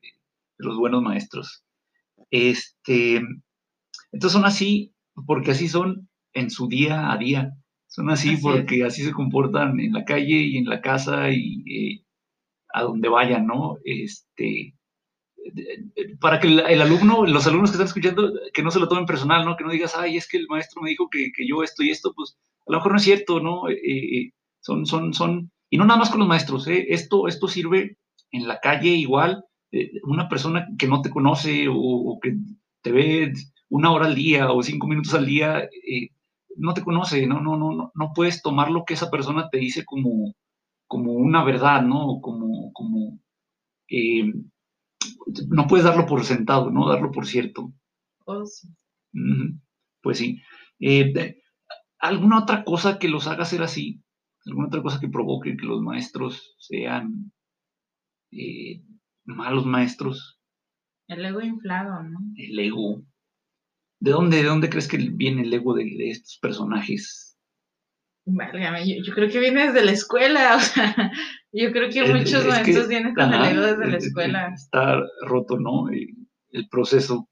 [0.58, 1.64] de los buenos maestros.
[2.30, 3.16] Este,
[4.12, 4.92] entonces son así
[5.26, 7.52] porque así son en su día a día.
[7.88, 8.42] Son así, Así es.
[8.42, 12.04] porque así se comportan en la calle y en la casa y eh,
[12.74, 13.78] a donde vayan, ¿no?
[13.84, 14.74] Este,
[15.36, 19.06] de- para que el, alumno, los alumnos que están escuchando, que no se lo tomen
[19.06, 19.56] personal, ¿no?
[19.56, 21.90] Que no digas, ay, es que el maestro me dijo que, que yo esto y
[21.90, 23.68] esto, pues a lo mejor no es cierto, ¿no?
[23.68, 26.86] Eh, eh, son, son, son, y no nada más con los maestros, ¿eh?
[26.88, 27.98] Esto, esto sirve
[28.30, 32.34] en la calle igual, eh, una persona que no te conoce o, o que
[32.82, 33.32] te ve
[33.68, 36.08] una hora al día o cinco minutos al día, eh,
[36.56, 39.58] no te conoce, no, no, no, no, no puedes tomar lo que esa persona te
[39.58, 40.34] dice como,
[40.86, 42.20] como una verdad, ¿no?
[42.20, 43.18] Como, como,
[43.88, 44.32] eh,
[45.48, 46.88] no puedes darlo por sentado, ¿no?
[46.88, 47.72] Darlo por cierto.
[48.26, 48.68] Oh, sí.
[50.02, 50.40] Pues sí.
[50.80, 51.40] Eh,
[51.98, 54.02] ¿Alguna otra cosa que los haga ser así?
[54.46, 57.32] ¿Alguna otra cosa que provoque que los maestros sean
[58.30, 58.82] eh,
[59.24, 60.38] malos maestros?
[61.08, 62.18] El ego inflado, ¿no?
[62.36, 63.02] El ego.
[64.00, 67.36] ¿De dónde, de dónde crees que viene el ego de, de estos personajes?
[68.26, 71.12] Válgame, yo, yo creo que viene desde la escuela, o sea,
[71.52, 73.96] yo creo que Es- muchos es que, maestros vienen con ajá, el ego desde la
[73.96, 74.52] es- es- escuela.
[74.54, 75.88] Está roto, ¿no?
[75.90, 76.08] El,
[76.52, 77.28] el proceso.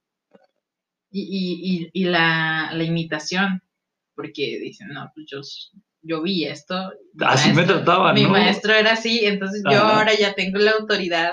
[1.11, 3.63] Y, y, y, y la, la imitación,
[4.15, 5.41] porque dicen, no, pues yo,
[6.03, 6.75] yo vi esto.
[7.21, 8.31] Así me maestro- trataban, Mi ¿no?
[8.31, 11.33] maestro era así, entonces yo ahora ya tengo la autoridad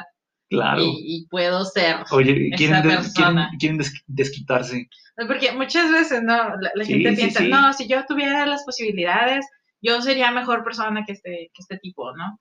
[0.50, 0.82] Claro.
[0.82, 1.98] y, y puedo ser.
[2.12, 3.50] Oye, esa quieren, des- quieren, persona.
[3.60, 4.90] quieren des- desquitarse.
[5.28, 6.34] Porque muchas veces, ¿no?
[6.34, 7.50] La, la Sí, gente piensa, sí.
[7.50, 9.46] no, si yo tuviera las posibilidades,
[9.82, 12.40] yo sería mejor persona que este, que este tipo, ¿no?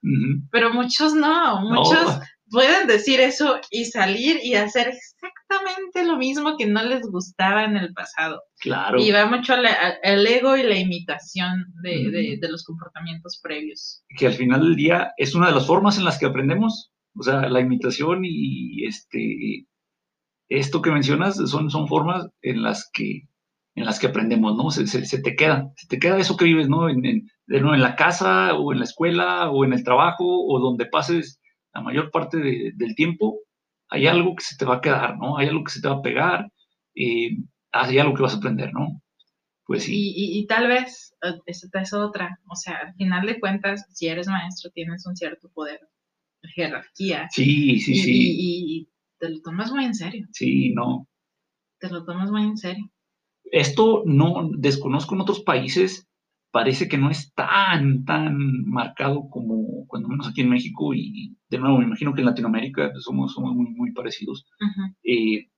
[0.50, 6.56] Pero muchos no, muchos No, pueden decir eso y salir y hacer exactamente lo mismo
[6.56, 8.42] que no les gustaba en el pasado.
[8.60, 8.98] claro.
[9.00, 14.02] Y va mucho al ego y la imitación de, de- de los comportamientos previos.
[14.16, 16.90] que al final del día es una de las formas en las que aprendemos.
[17.18, 19.66] O sea, la imitación y este
[20.48, 23.22] esto que mencionas son, son formas en las que
[23.74, 24.70] en las que aprendemos, ¿no?
[24.72, 24.84] Se,
[25.22, 26.88] te queda, se te queda eso que vives, ¿no?
[26.88, 30.86] En, en- en la casa o en la escuela o en el trabajo o donde
[30.86, 31.40] pases
[31.72, 33.38] la mayor parte de- del tiempo,
[33.88, 35.38] hay algo que se te va a quedar, ¿no?
[35.38, 36.50] Hay algo que se te va a pegar,
[36.96, 37.36] eh,
[37.72, 39.00] hay algo que vas a aprender, ¿no?
[39.66, 39.94] Pues sí.
[39.94, 43.86] Y, y- y tal vez, eh, esta es otra, o sea, al final de cuentas,
[43.92, 45.80] si eres maestro, tienes un cierto poder,
[46.54, 51.08] jerarquía, Sí, sí, y, sí, y- y te lo tomas muy en serio, sí, no.
[51.80, 52.90] te lo tomas muy en serio.
[53.50, 56.06] Esto no desconozco en otros países,
[56.50, 61.58] parece que no es tan, tan marcado como cuando menos aquí en México y de
[61.58, 64.46] nuevo me imagino que en Latinoamérica somos, somos muy, muy parecidos.
[65.02, 65.48] Eh,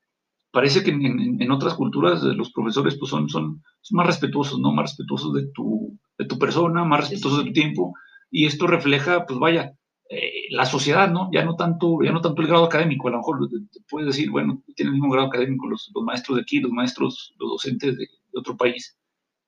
[0.53, 4.07] parece que en, en- en otras culturas eh, los profesores pues son, son, son más
[4.07, 4.73] respetuosos, ¿no?
[4.73, 7.45] Más respetuosos de tu, de tu persona, más respetuosos sí.
[7.45, 7.95] de tu tiempo
[8.31, 9.73] y esto refleja, pues vaya,
[10.11, 11.31] eh, la sociedad, ¿no?
[11.33, 13.49] Ya no tanto, ya no tanto el grado académico, a lo mejor
[13.89, 17.35] puedes decir, bueno, tienen el mismo grado académico los, los maestros de aquí, los maestros,
[17.39, 18.99] los docentes de, de otro país,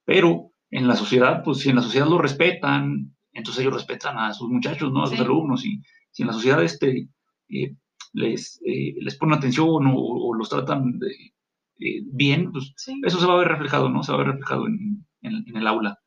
[0.04, 4.32] pero en la sociedad, pues si en la sociedad lo respetan, entonces ellos respetan a
[4.34, 5.02] sus muchachos, ¿no?
[5.02, 5.22] A sus Sí.
[5.24, 7.08] alumnos, y si en la sociedad este,
[7.48, 7.74] eh,
[8.14, 11.32] les, eh, les ponen atención o, o los tratan de-
[11.80, 13.00] eh, bien, pues Sí.
[13.04, 14.02] eso se va a ver reflejado, ¿no?
[14.02, 15.98] Se va a ver reflejado en, en- en el aula.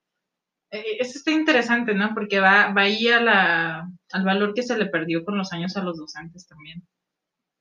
[0.77, 2.13] Eh, Eso está interesante, ¿no?
[2.13, 5.75] Porque va, va ahí a la, al valor que se le perdió con los años
[5.77, 6.83] a los docentes también.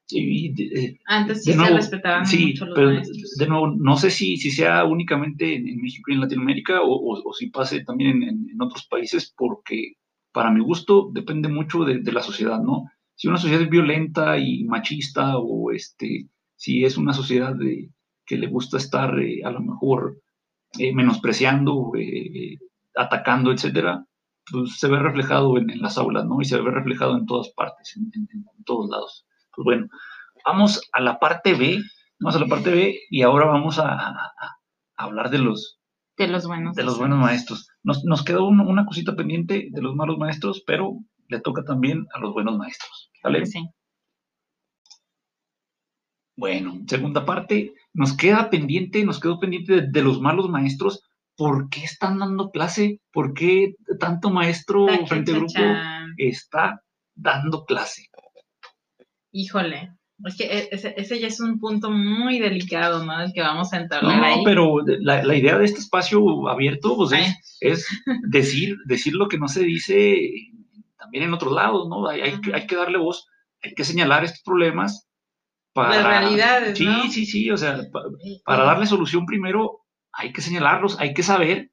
[0.08, 3.36] Y, de- Antes sí de nuevo, se respetaban sí, mucho los pero maestros.
[3.38, 6.92] de nuevo, no sé si, si sea únicamente en, en México y en Latinoamérica o,
[6.92, 9.94] o- o si pase también en, en- en otros países, porque
[10.32, 12.90] para mi gusto depende mucho de, de la sociedad, ¿no?
[13.14, 17.88] Si una sociedad es violenta y machista o este, si es una sociedad de,
[18.26, 20.20] que le gusta estar eh, a lo mejor
[20.78, 22.58] eh, menospreciando, eh,
[22.96, 24.04] atacando, etcétera,
[24.50, 26.40] pues se ve reflejado en, en las aulas, ¿no?
[26.40, 29.26] Y se ve reflejado en todas partes, en, en- en todos lados.
[29.54, 29.86] Pues bueno,
[30.44, 31.80] vamos a la parte B,
[32.20, 34.32] vamos a la parte B y ahora vamos a, a-
[34.96, 35.80] a hablar de los,
[36.16, 36.76] De los buenos.
[36.76, 37.68] de los buenos maestros.
[37.82, 42.06] Nos, nos quedó un- una cosita pendiente de los malos maestros, pero le toca también
[42.14, 43.10] a los buenos maestros.
[43.22, 43.46] ¿vale?
[43.46, 43.66] Sí.
[46.36, 51.02] Bueno, segunda parte, nos queda pendiente, nos quedó pendiente de, de los malos maestros.
[51.36, 53.00] ¿Por qué están dando clase?
[53.12, 55.60] ¿Por qué tanto maestro frente al grupo
[56.16, 56.80] está
[57.14, 58.08] dando clase?
[59.32, 59.90] Híjole,
[60.24, 63.20] Es que e, ese, ese, ya es un punto muy delicado, ¿no?
[63.20, 67.12] El que vamos a entrar no, pero la, la, idea de este espacio abierto, pues
[67.12, 67.88] es, es,
[68.28, 70.30] decir, decir lo que no se dice
[70.96, 72.06] también en otros lados, ¿no?
[72.08, 73.26] Hay, hay, que, hay que darle voz,
[73.60, 75.08] hay que señalar estos problemas
[75.72, 75.96] para...
[75.96, 77.80] Las realidades, Sí, sí, sí, o sea,
[78.44, 79.83] para darle solución primero
[80.16, 81.70] hay que señalarlos, hay que saber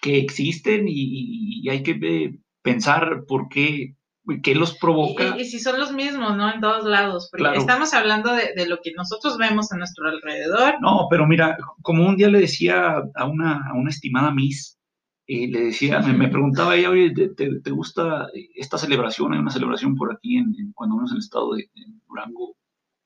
[0.00, 3.96] que existen y, y hay que eh, pensar por qué
[4.42, 5.36] qué los provoca.
[5.38, 6.52] Y, si son los mismos, ¿no?
[6.52, 10.74] En todos lados, porque estamos hablando de, lo que nosotros vemos a nuestro alrededor.
[10.80, 14.78] No, pero mira, como un día le decía a una, a una estimada Miss,
[15.26, 19.32] eh, le decía, me, preguntaba ella, oye, ¿te, gusta esta celebración?
[19.32, 21.68] Hay una celebración por aquí en, cuando uno es en el estado de
[22.08, 22.56] Durango,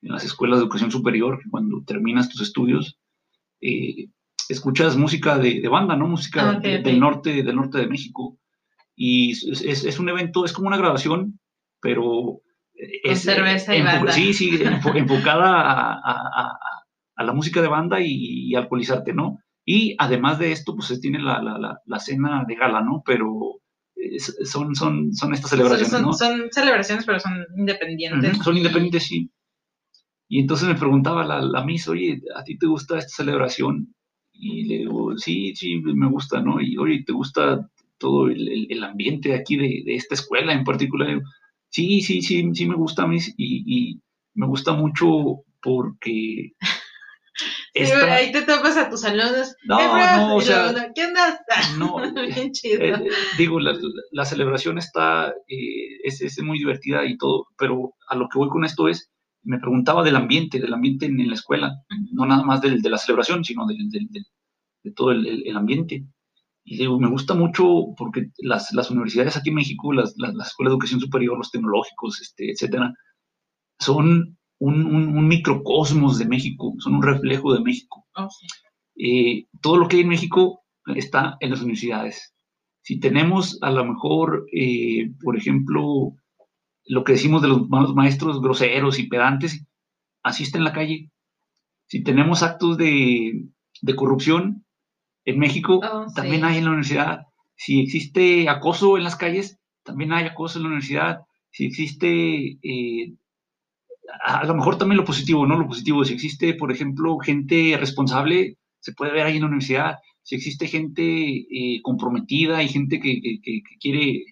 [0.03, 2.99] en las escuelas de educación superior, cuando terminas tus estudios,
[3.61, 4.09] eh,
[4.49, 6.09] escuchas música de, banda, ¿no?
[6.09, 8.39] Música ah, del norte, del norte de México
[9.01, 11.39] y es, es, un evento, es como una grabación,
[11.81, 12.41] pero
[12.75, 14.11] es cerveza y banda.
[14.11, 14.59] Sí, sí,
[14.95, 16.59] enfocada a, a,
[17.15, 19.39] a, la música de banda y, alcoholizarte, ¿no?
[19.65, 23.03] Y además de esto, pues tiene la, la, la, cena de gala, ¿no?
[23.07, 23.61] Pero
[24.45, 26.13] son, son, son estas celebraciones, son, ¿no?
[26.13, 28.39] Son celebraciones, pero son independientes.
[28.39, 29.31] son independientes, sí.
[30.29, 33.95] Y entonces me preguntaba la, la Miss, oye, ¿a ti te gusta esta celebración?
[34.41, 36.61] Y le digo, sí, sí, me gusta, ¿no?
[36.61, 41.21] Y oye, ¿te gusta todo el, el, ambiente aquí de, de, esta escuela en particular.
[41.69, 44.01] Sí, sí, sí, sí me gusta a mí y, y
[44.35, 46.53] me gusta mucho porque...
[47.75, 48.13] Esta...
[48.13, 49.55] ahí te topas a tus alumnos.
[49.65, 51.39] No, no, o sea, ¿qué andas?
[51.77, 51.99] No,
[52.35, 52.83] Bien chido.
[52.83, 53.79] Eh, digo, la,
[54.11, 58.49] la, celebración está, eh, es, es, muy divertida y todo, pero a lo que voy
[58.49, 61.75] con esto es, me preguntaba del ambiente, del ambiente en, en la escuela,
[62.13, 64.09] no nada más del, de la celebración, sino del, del,
[64.83, 66.05] de todo el, el, ambiente.
[66.65, 70.71] Y digo, me gusta mucho porque las, las universidades aquí en México, las, las, escuelas
[70.71, 72.93] de educación superior, los tecnológicos, este, etcétera,
[73.79, 78.07] son un, un, microcosmos de México, son un reflejo de México.
[78.17, 78.29] Oh,
[78.97, 82.35] eh, todo lo que hay en México está en las universidades.
[82.83, 86.15] Si tenemos a lo mejor, eh, por ejemplo,
[86.89, 89.65] lo que decimos de los malos maestros groseros y pedantes,
[90.23, 91.11] así está en la calle.
[91.87, 93.45] Si tenemos actos de,
[93.83, 94.65] de corrupción,
[95.25, 97.27] en México oh, también hay en la universidad.
[97.55, 101.21] Si existe acoso en las calles, también hay acoso en la universidad.
[101.51, 103.15] Si existe, eh,
[104.25, 105.59] a, lo mejor también lo positivo, ¿no?
[105.59, 109.97] Lo positivo, si existe, por ejemplo, gente responsable, se puede ver ahí en la universidad.
[110.23, 113.41] Si existe gente eh, comprometida y gente que,
[113.81, 114.25] quiere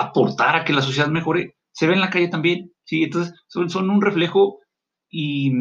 [0.00, 2.72] aportar a que la sociedad mejore, se ve en la calle también.
[2.84, 4.60] Sí, entonces son, son un reflejo
[5.10, 5.52] y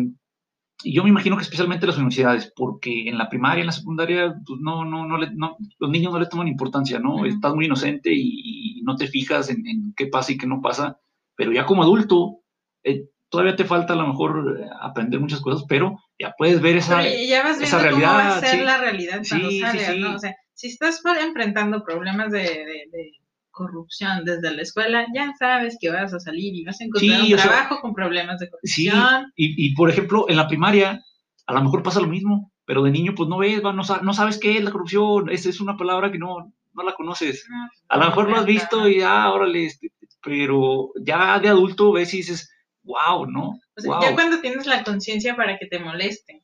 [0.84, 4.36] y yo me imagino que especialmente las universidades, porque en la primaria, en la secundaria,
[4.46, 7.26] pues no, no, no, le, no los niños no le toman importancia, ¿no?
[7.26, 11.00] Estás muy inocente y, no te fijas en, qué pasa y qué no pasa,
[11.36, 12.42] pero ya como adulto,
[12.84, 16.78] eh, todavía te falta a lo mejor eh, aprender muchas cosas, pero ya puedes ver
[16.78, 18.12] esa, ya vas esa realidad.
[18.12, 20.14] Cómo va a ser la realidad cuando sí, sí, ¿no?
[20.14, 23.12] O sea, si estás enfrentando problemas de, de
[23.56, 27.32] corrupción desde la escuela, ya sabes que vas a salir y vas a encontrar un
[27.32, 29.32] trabajo con problemas de corrupción.
[29.36, 31.02] Sí, y, por ejemplo, en la primaria,
[31.48, 34.38] a lo mejor pasa lo mismo, pero de niño, pues no ves, no, no sabes
[34.38, 37.48] qué es la corrupción, esa es una palabra que no, no la conoces.
[37.88, 39.92] a lo mejor lo has visto y ya, órale, este,
[40.22, 42.52] pero ya de adulto ves y dices,
[42.84, 43.60] wow, ¿no?
[44.02, 46.44] Ya cuando tienes la conciencia para que te moleste.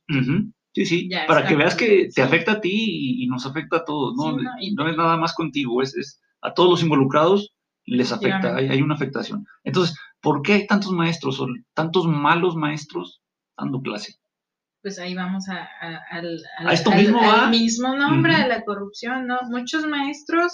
[0.74, 4.14] Sí, sí, para que veas que te afecta a ti y, nos afecta a todos,
[4.16, 4.32] ¿no?
[4.32, 4.42] no,
[4.74, 8.94] no es nada más contigo, es, es a todos los involucrados les afecta, hay, una
[8.94, 9.46] afectación.
[9.64, 13.22] Entonces, ¿por qué hay tantos maestros o tantos malos maestros
[13.56, 14.14] dando clase?
[14.82, 15.68] Pues ahí vamos a,
[16.10, 16.40] al,
[16.72, 19.38] esto mismo, mismo nombre de la corrupción, ¿no?
[19.48, 20.52] Muchos maestros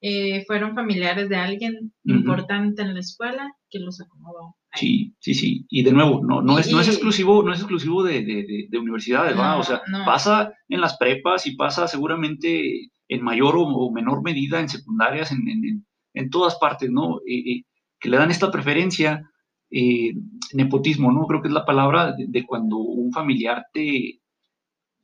[0.00, 4.56] eh, fueron familiares de alguien importante en la escuela que los acomodó.
[4.74, 5.66] Sí, sí, sí.
[5.70, 9.36] Y de nuevo, no, no, es, no es exclusivo, no es exclusivo de, de, universidades,
[9.36, 14.68] O sea, pasa en las prepas y pasa seguramente en mayor o, menor medida en
[14.68, 17.18] secundarias, en, en, en todas partes, ¿no?
[17.26, 17.64] Eh, eh,
[17.98, 19.30] que le dan esta preferencia,
[19.70, 20.14] eh,
[20.52, 21.26] nepotismo, ¿no?
[21.26, 24.20] Creo que es la palabra de, cuando un familiar te,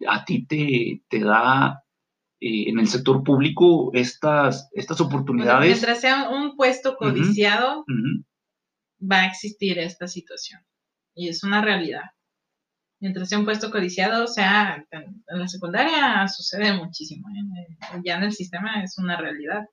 [0.06, 1.82] a ti te, te da
[2.42, 5.68] en el sector público estas, estas oportunidades.
[5.68, 7.84] mientras sea un puesto codiciado,
[9.00, 10.62] va a existir esta situación.
[11.14, 12.04] Y es una realidad
[13.00, 17.28] mientras sea un puesto codiciado, o sea, en la secundaria sucede muchísimo.
[17.30, 18.00] ¿eh?
[18.04, 19.64] Ya en el sistema es una realidad.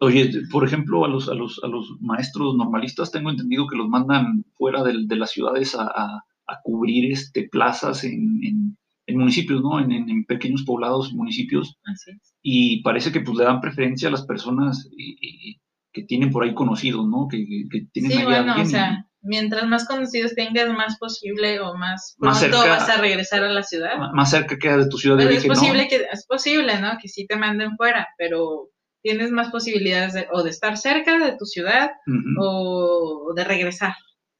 [0.00, 3.88] Oye, por ejemplo, a los, a los, a los maestros normalistas tengo entendido que los
[3.88, 9.60] mandan fuera de, de las ciudades a, a, cubrir este, plazas en, en, en municipios,
[9.62, 9.80] ¿no?
[9.80, 11.78] En, en, pequeños poblados, municipios.
[11.84, 12.34] Así es.
[12.42, 15.56] Y parece que pues le dan preferencia a las personas eh, eh,
[15.92, 17.28] que tienen por ahí conocidos, ¿no?
[17.28, 22.14] Que, que tienen sí, bueno, o sea, mientras más conocidos tengas, más posible o más
[22.18, 23.96] Más pronto cerca- vas a regresar a la ciudad.
[24.12, 25.54] Más cerca queda de tu ciudad de es origen, ¿no?
[25.54, 26.98] posible que es posible, ¿no?
[27.00, 28.68] Que sí te manden fuera, pero
[29.02, 31.90] tienes más posibilidades de, o de estar cerca de tu ciudad
[32.38, 33.94] o de regresar,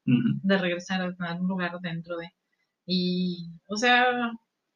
[0.05, 2.29] de regresar a algún lugar dentro de.
[2.85, 4.05] Y, o sea,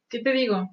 [0.08, 0.68] ¿qué te digo?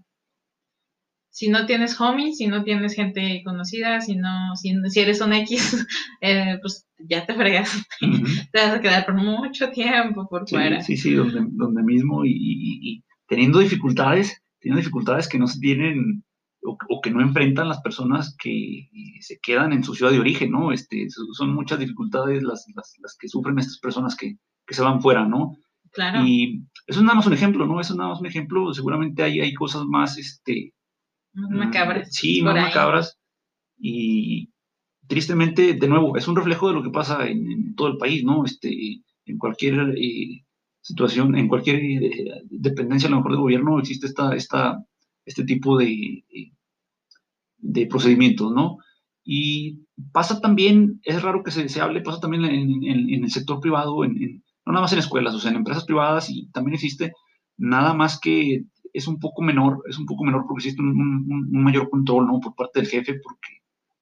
[1.38, 5.33] Si no tienes homies, si no tienes gente conocida, si no, si, si eres un
[5.33, 5.85] X,
[6.21, 7.69] eh, pues ya te fregas,
[8.01, 8.23] Ujú.
[8.51, 10.81] te vas a quedar por mucho tiempo por Sí, fuera.
[10.81, 15.59] sí, sí, donde, donde mismo y, y- y teniendo dificultades, teniendo dificultades que no se
[15.59, 16.23] tienen
[16.63, 18.89] o, o que no enfrentan las personas que
[19.21, 20.71] se quedan en su ciudad de origen, ¿no?
[20.71, 24.81] Este, so- son muchas dificultades las, las, las que sufren estas personas que, que se
[24.81, 25.55] van fuera, ¿no?
[25.91, 26.25] Claro.
[26.25, 27.79] Y eso es nada más un ejemplo, ¿no?
[27.79, 28.73] Eso es nada más un ejemplo.
[28.73, 30.73] Seguramente hay, hay cosas más, este,
[31.49, 32.13] macabras.
[32.13, 33.17] Sí, más macabras.
[33.79, 34.49] Y
[35.07, 38.23] tristemente, de nuevo, es un reflejo de lo que pasa en, en todo el país,
[38.23, 38.45] ¿no?
[38.45, 40.45] Este, en cualquier eh,
[40.81, 44.83] situación, en cualquier eh, dependencia a lo mejor del gobierno existe esta, esta,
[45.25, 45.91] este tipo de,
[46.29, 46.51] eh,
[47.57, 48.77] de procedimientos, ¿no?
[49.23, 49.79] Y
[50.11, 53.59] pasa también, es raro que se, se hable, pasa también en, en- en el sector
[53.59, 56.75] privado, en, en- no nada más en escuelas, o sea, en empresas privadas y también
[56.75, 57.13] existe,
[57.57, 58.63] nada más que
[58.98, 62.28] es un poco menor, es un poco menor porque existe un, un- un mayor control,
[62.28, 62.39] ¿no?
[62.39, 63.50] Por parte del jefe, porque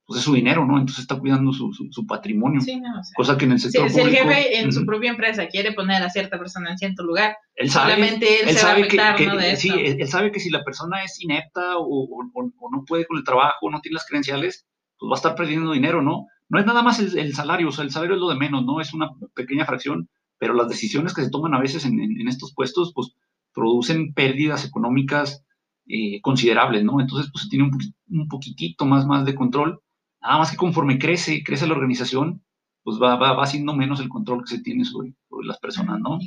[0.06, 0.78] pues, es su dinero, ¿no?
[0.78, 3.60] Entonces está cuidando su, su- su patrimonio, Sí, no, o sea, cosa que en el
[3.60, 4.28] Si, sector si el público...
[4.30, 7.70] jefe en su ujú, propia empresa quiere poner a cierta persona en cierto lugar, él
[7.72, 9.36] sabe, solamente él, él se va a sabe que, afectar que- ¿no?
[9.38, 10.02] de sí, esto.
[10.04, 13.18] él, sabe que si la persona es inepta o, o- o- o no puede con
[13.18, 14.68] el trabajo, no tiene las credenciales,
[15.00, 16.28] pues va a estar perdiendo dinero, ¿no?
[16.50, 18.64] No es nada más el, el salario, o sea, el salario es lo de menos,
[18.64, 18.80] ¿no?
[18.80, 22.28] Es una pequeña fracción, pero las decisiones que se toman a veces en, en- en
[22.28, 23.14] estos puestos, pues
[23.56, 25.44] producen pérdidas económicas
[25.88, 27.00] eh, considerables, ¿no?
[27.00, 27.80] Entonces, pues se tiene un,
[28.10, 29.82] un poquitito más, más de control,
[30.22, 32.44] nada más que conforme crece, crece la organización,
[32.84, 36.00] pues va, va, va siendo menos el control que se tiene sobre, sobre las personas,
[36.00, 36.20] ¿no?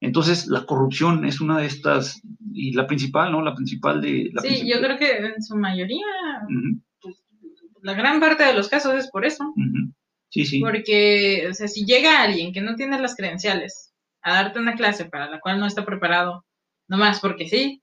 [0.00, 2.20] Entonces, la corrupción es una de estas,
[2.52, 3.42] y la principal, ¿no?
[3.42, 4.30] La principal de...
[4.32, 6.06] La Sí, yo creo que en su mayoría,
[6.48, 7.14] Ujú,
[7.82, 9.52] la gran parte de los casos es por eso.
[10.30, 10.60] Sí, sí.
[10.60, 13.91] Porque, o sea, si llega alguien que no tiene las credenciales
[14.22, 16.44] a darte una clase para la cual no está preparado,
[16.88, 17.82] nomás porque sí,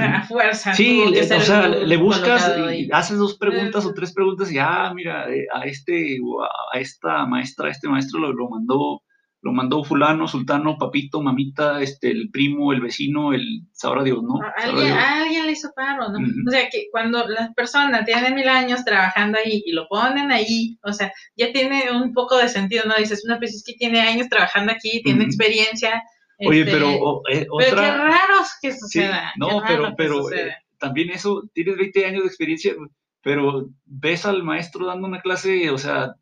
[0.00, 0.74] a fuerza.
[0.74, 4.92] Sí, le, o sea, le buscas, y haces dos preguntas o tres preguntas y, ah,
[4.94, 6.18] mira, eh, a este,
[6.72, 9.02] a esta maestra, a este maestro lo, lo mandó,
[9.44, 14.36] lo mandó fulano, sultano, papito, mamita, este, el primo, el vecino, el, sabrá Dios, ¿no?
[14.36, 14.98] A- Sabrá Alguien, Dios.
[15.06, 16.18] alguien le hizo paro, ¿no?
[16.46, 20.78] O sea, que cuando la persona tiene mil años trabajando ahí y lo ponen ahí,
[20.82, 22.94] o sea, ya tiene un poco de sentido, ¿no?
[22.96, 26.02] Dices, no, pues es que tiene años trabajando aquí, tiene experiencia.
[26.38, 27.96] Oye, este, pero o- eh, pero qué otra...
[27.98, 29.32] raro que suceda.
[29.36, 32.72] no, pero, pero eh, también eso, tienes 20 años de experiencia,
[33.22, 36.14] pero ves al maestro dando una clase, o sea,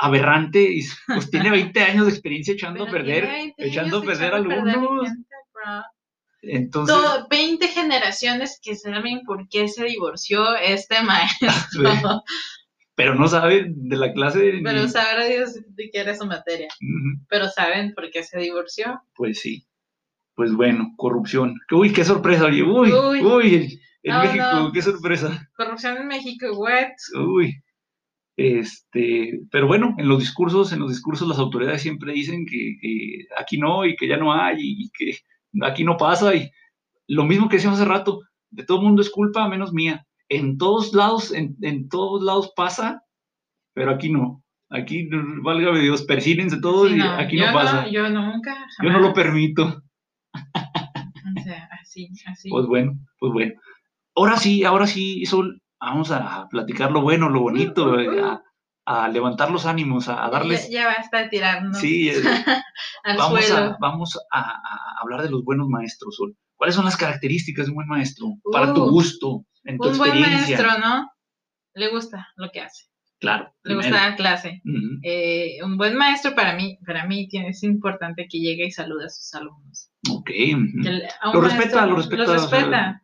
[0.00, 4.02] aberrante, y pues tiene 20 años de experiencia echando a perder, tiene 20 echando a
[4.02, 5.08] perder alumnos.
[6.42, 11.50] Entonces, Todo- 20 generaciones que saben por qué se divorció este maestro.
[12.94, 14.54] pero no saben de la clase.
[14.54, 16.68] ni- Pero sabrá Dios de qué era su materia.
[17.28, 19.02] Pero saben por qué se divorció.
[19.14, 19.66] Pues sí.
[20.34, 21.56] Pues bueno, corrupción.
[21.70, 22.46] Uy, qué sorpresa.
[22.46, 22.90] Uy, Uy.
[23.22, 23.62] uy, en,
[24.04, 24.72] en No, México, no.
[24.72, 25.46] qué sorpresa.
[25.54, 26.88] Corrupción en México, what?
[27.34, 27.62] Uy.
[28.42, 33.26] Este, pero bueno, en los discursos, en los discursos las autoridades siempre dicen que, que
[33.38, 35.18] aquí no y que ya no hay y que
[35.60, 36.50] aquí no pasa y
[37.06, 38.20] lo mismo que decíamos hace rato,
[38.50, 40.06] de todo mundo es culpa menos mía.
[40.30, 43.02] En todos lados, en, en todos lados pasa,
[43.74, 44.42] pero aquí no.
[44.70, 45.06] Aquí,
[45.42, 47.88] válgame Dios, persínense todos Sí, y no, aquí no pasa.
[47.90, 48.56] yo nunca.
[48.82, 49.82] Yo no lo permito.
[50.32, 52.48] O sea, así, así.
[52.48, 53.52] Pues bueno, pues bueno.
[54.16, 58.42] Ahora sí, ahora sí, Sol, vamos a platicar lo bueno, lo bonito, eh, a,
[58.86, 60.68] a levantar los ánimos, a, a darles...
[60.70, 62.14] Ya, ya basta de tirarnos Sí, eh,
[63.04, 63.64] al vamos, suelo.
[63.64, 66.36] a, vamos a, a hablar de los buenos maestros, Sol.
[66.56, 68.26] ¿Cuáles son las características de un buen maestro?
[68.52, 70.58] Para tu gusto, en tu Un buen experiencia.
[70.58, 71.10] maestro, ¿no?
[71.74, 72.84] Le gusta lo que hace.
[73.18, 73.54] Claro.
[73.64, 74.62] Le gusta dar clase.
[75.02, 79.08] Eh, un buen maestro para mí, para mí es importante que llegue y salude a
[79.10, 79.90] sus alumnos.
[80.10, 80.26] Ok.
[80.26, 83.02] Que a Lo respeta, lo respeta, Los o sea, respeta.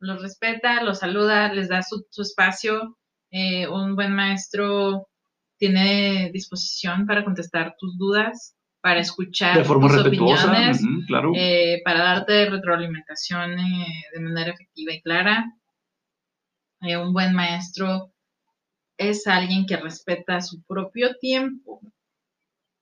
[0.00, 2.98] Los respeta, los saluda, les da su, su espacio.
[3.30, 5.06] Eh, un buen maestro
[5.58, 11.32] tiene disposición para contestar tus dudas, para escuchar De forma tus respetuosa, opiniones, claro.
[11.36, 15.44] eh, para darte retroalimentación eh, de manera efectiva y clara.
[16.80, 18.10] Un buen maestro
[18.96, 21.82] es alguien que respeta su propio tiempo.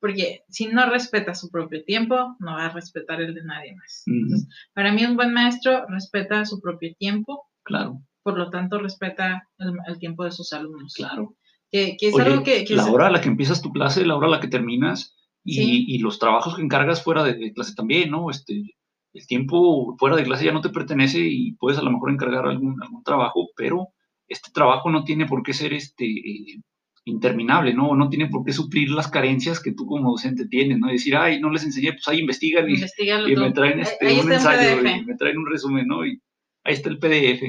[0.01, 4.03] Porque si no respeta su propio tiempo, no va a respetar el de nadie más.
[4.07, 9.49] Entonces, para mí un buen maestro respeta su propio tiempo, claro, por lo tanto respeta
[9.59, 10.95] el, el tiempo de sus alumnos.
[10.95, 11.35] claro.
[11.71, 12.65] Que, que es Oye, algo que...
[12.65, 15.15] que la hora a la que empiezas tu clase, la hora a la que terminas,
[15.45, 18.29] Y, y los trabajos que encargas fuera de, de clase también, ¿no?
[18.31, 18.77] Este,
[19.15, 22.47] el tiempo fuera de clase ya no te pertenece y puedes a lo mejor encargar
[22.47, 23.89] algún, algún trabajo, pero
[24.29, 26.61] este trabajo no tiene por qué ser este, eh,
[27.09, 27.95] interminable, ¿no?
[27.95, 30.89] No tiene por qué suplir las carencias que tú como docente tienes, ¿no?
[30.89, 34.81] Decir, ay, no les enseñé, pues ahí investigan y, y me traen este, un ensayo,
[34.81, 36.07] y me traen un resumen, ¿no?
[36.07, 36.21] Y
[36.65, 37.43] ahí está el PDF.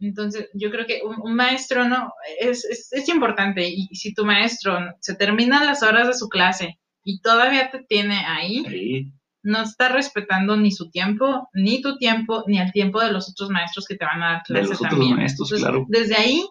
[0.00, 2.12] Entonces, yo creo que un, maestro, ¿no?
[2.40, 3.66] Es, es, es, importante.
[3.66, 8.18] Y si tu maestro se termina las horas de su clase y todavía te tiene
[8.26, 9.12] ahí,
[9.42, 13.50] no está respetando ni su tiempo, ni tu tiempo, ni el tiempo de los otros
[13.50, 15.86] maestros que te van a dar clases de los otros maestros, claro.
[15.88, 16.42] Desde ahí.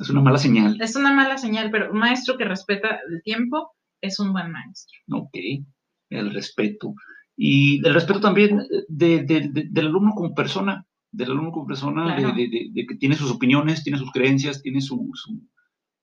[0.00, 0.80] Es una mala señal.
[0.80, 4.98] Es una mala señal, pero un maestro que respeta el tiempo es un buen maestro.
[5.12, 5.36] Ok,
[6.10, 6.94] el respeto.
[7.36, 9.22] Y el respeto también de,
[9.70, 14.10] del alumno como persona, del alumno como persona, de, que tiene sus opiniones, tiene sus
[14.10, 15.42] creencias, tiene su, su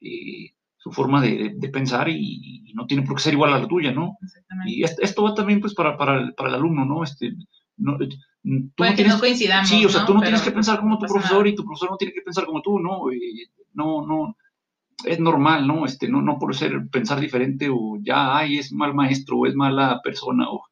[0.01, 3.93] eh, su forma de, pensar y, no tiene por qué ser igual a la tuya,
[3.93, 4.17] ¿no?
[4.65, 7.03] Y esto, va también pues para, para, el, para el alumno, ¿no?
[7.03, 7.33] Este,
[7.77, 8.09] no, eh,
[8.75, 9.69] tú no, tienes, coincidamos.
[9.69, 11.97] Sí, o sea, tú no tienes que pensar como tu profesor y tu profesor no
[11.97, 13.03] tiene que pensar como tú, ¿no?
[13.73, 14.37] no, no,
[15.05, 15.85] es normal, ¿no?
[15.85, 19.55] Este, no, no por ser pensar diferente o ya, ay, es mal maestro o es
[19.55, 20.63] mala persona o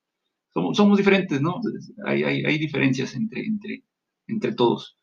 [0.54, 1.62] somos, somos diferentes, ¿no?
[2.06, 3.84] Hay, hay, hay diferencias entre, entre,
[4.28, 4.97] entre todos.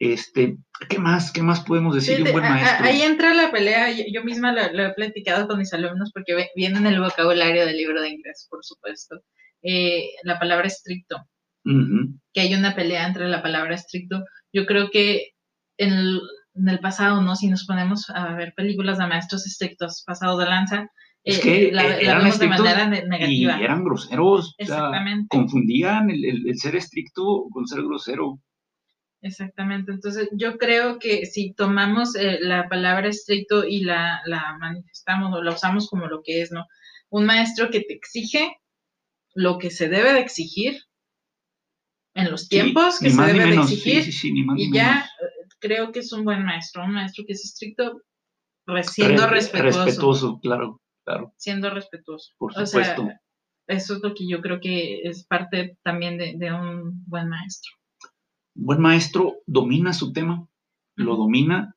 [0.00, 0.56] Este,
[0.88, 1.30] ¿qué más?
[1.30, 2.86] ¿Qué más podemos decir de un buen maestro?
[2.86, 6.86] Ahí entra la pelea, yo, misma lo, he platicado con mis alumnos porque viene en
[6.86, 9.20] el vocabulario del libro de inglés, por supuesto.
[9.62, 11.16] Eh, la palabra estricto,
[12.32, 14.24] que hay una pelea entre la palabra estricto.
[14.52, 15.32] Yo creo que
[15.76, 15.92] en
[16.66, 17.36] el, pasado, ¿no?
[17.36, 20.90] Si nos ponemos a ver películas de maestros estrictos, pasado de lanza,
[21.22, 23.60] es que la, eran de manera negativa.
[23.60, 24.54] Y eran groseros.
[24.56, 25.28] Exactamente.
[25.28, 28.40] confundían el, el, ser estricto con ser grosero.
[29.22, 29.92] Exactamente.
[29.92, 34.22] Entonces, yo creo que si tomamos eh, la palabra estricto y la,
[34.58, 36.64] manifestamos o la usamos como lo que es, ¿no?
[37.10, 38.56] Un maestro que te exige
[39.34, 40.82] lo que se debe de exigir
[42.14, 44.04] en los tiempos que se debe de exigir
[44.56, 45.08] y ya
[45.58, 48.02] creo que es un buen maestro, un maestro que es estricto,
[48.82, 49.84] siendo respetuoso.
[49.84, 51.34] Respetuoso, claro, claro.
[51.36, 52.32] Siendo respetuoso.
[52.38, 53.08] Por supuesto.
[53.66, 57.70] eso es lo que yo creo que es parte también de un buen maestro
[58.54, 60.48] buen maestro domina su tema,
[60.96, 61.76] lo domina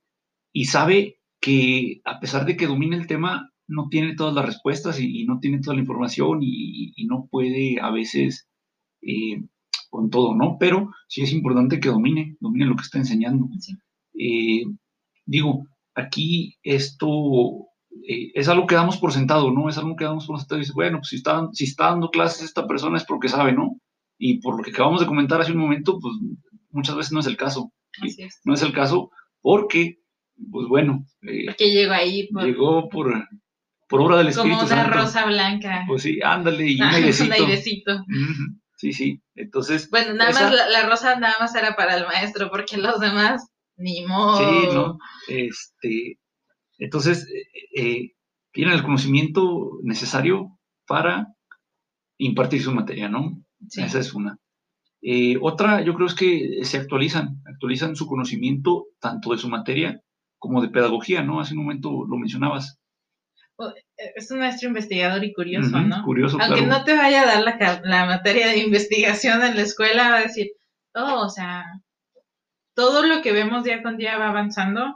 [0.51, 4.99] y sabe que a pesar de que domina el tema, no tiene todas las respuestas
[4.99, 8.47] y, no tiene toda la información y, no puede a veces
[9.01, 9.43] eh,
[9.89, 10.57] con todo, ¿no?
[10.59, 13.47] Pero sí es importante que domine, domine lo que está enseñando.
[14.17, 14.63] Eh,
[15.25, 17.67] digo, aquí esto
[18.07, 19.69] eh, es algo que damos por sentado, ¿no?
[19.69, 22.09] Es algo que damos por sentado y dice, bueno, pues si está, si está dando
[22.09, 23.79] clases esta persona es porque sabe, ¿no?
[24.17, 26.13] Y por lo que acabamos de comentar hace un momento, pues
[26.71, 27.71] muchas veces no es el caso.
[28.43, 29.11] No es el caso
[29.41, 29.99] porque,
[30.51, 31.05] pues bueno.
[31.21, 32.29] Eh, porque llegó ahí.
[32.43, 33.13] llegó por,
[33.87, 35.83] por obra del Espíritu Como una rosa blanca.
[35.87, 36.87] Pues sí, ándale, y un
[37.31, 38.03] airecito.
[38.77, 39.21] Sí, sí.
[39.35, 39.89] Entonces.
[39.89, 44.05] Bueno, nada más la, rosa nada más era para el maestro, porque los demás, ni
[44.05, 44.37] modo.
[44.37, 44.97] Sí, ¿no?
[45.27, 46.19] Este.
[46.77, 48.11] Entonces, eh, eh,
[48.51, 51.27] tienen el conocimiento necesario para
[52.17, 53.43] impartir su materia, ¿no?
[53.75, 54.37] Esa es una.
[55.01, 60.01] Eh, otra, yo creo es que se actualizan, actualizan su conocimiento tanto de su materia
[60.37, 61.39] como de pedagogía, ¿no?
[61.39, 62.79] Hace un momento lo mencionabas.
[63.59, 66.03] Eh, es un maestro investigador y curioso, ¿no?
[66.03, 70.09] Curioso, Aunque no te vaya a dar la, la, materia de investigación en la escuela,
[70.09, 70.51] va a decir,
[70.95, 71.63] oh, o sea,
[72.73, 74.95] todo lo que vemos día con día va avanzando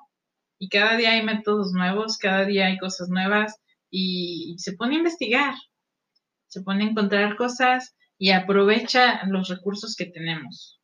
[0.59, 3.55] y cada día hay métodos nuevos, cada día hay cosas nuevas
[3.91, 5.53] y se pone a investigar,
[6.47, 10.81] se pone a encontrar cosas y aprovecha los recursos que tenemos.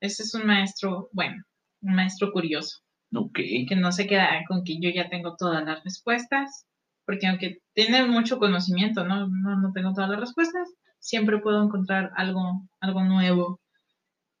[0.00, 1.42] Ese es un maestro, bueno,
[1.80, 2.80] un maestro curioso.
[3.14, 3.38] Ok.
[3.68, 6.66] Que no se queda con que yo ya tengo todas las respuestas,
[7.06, 9.28] porque aunque tiene mucho conocimiento, ¿no?
[9.28, 13.60] No, tengo todas las respuestas, siempre puedo encontrar algo, algo nuevo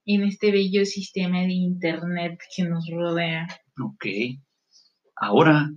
[0.06, 3.46] en este bello sistema de Internet que nos rodea.
[3.80, 4.06] Ok.
[5.16, 5.70] Ahora,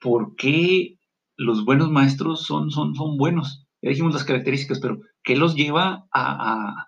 [0.00, 0.96] ¿por qué
[1.36, 3.66] los buenos maestros son, son, son buenos?
[3.82, 6.86] Ya dijimos las características, pero ¿qué los lleva a,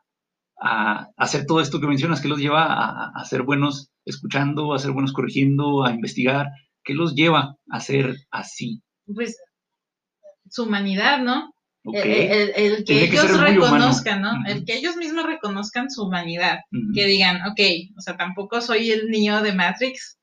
[1.16, 2.20] hacer todo esto que mencionas?
[2.20, 2.66] ¿Qué los lleva
[3.06, 6.48] a, ser buenos escuchando, a ser buenos corrigiendo, a investigar?
[6.84, 8.82] ¿Qué los lleva a ser así?
[9.14, 9.36] Pues
[10.48, 11.52] su humanidad, ¿no?
[11.84, 14.32] El, que ellos reconozcan, ¿no?
[14.46, 16.60] El que ellos mismos reconozcan su humanidad.
[16.94, 17.60] Que digan, ok,
[17.96, 20.18] o sea, tampoco soy el niño de Matrix,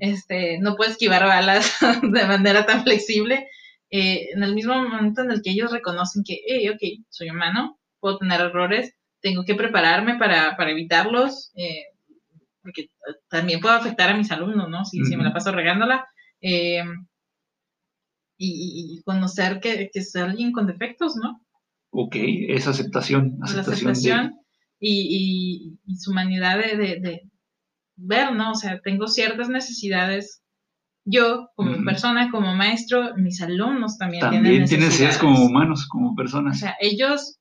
[0.00, 3.46] este, no puedo esquivar balas de manera tan flexible,
[3.90, 6.80] eh, en el mismo momento en el que ellos reconocen que, hey, ok,
[7.10, 11.84] soy humano, puedo tener errores, tengo que prepararme para, para evitarlos, eh,
[12.62, 12.88] porque
[13.28, 14.84] también puedo afectar a mis alumnos, ¿no?
[14.84, 16.06] Si, si me la paso regándola.
[16.40, 16.82] Eh,
[18.44, 21.40] y, conocer que, que, es alguien con defectos, ¿no?
[21.90, 23.38] Ok, es aceptación.
[23.42, 24.34] aceptación, aceptación
[24.78, 27.22] y, y, su manera de, de,
[27.96, 28.52] ver, ¿no?
[28.52, 30.42] O sea, tengo ciertas necesidades.
[31.04, 35.18] Yo, como persona, como maestro, mis alumnos también, también tienen necesidades.
[35.18, 36.56] como humanos, como personas.
[36.56, 37.40] O sea, ellos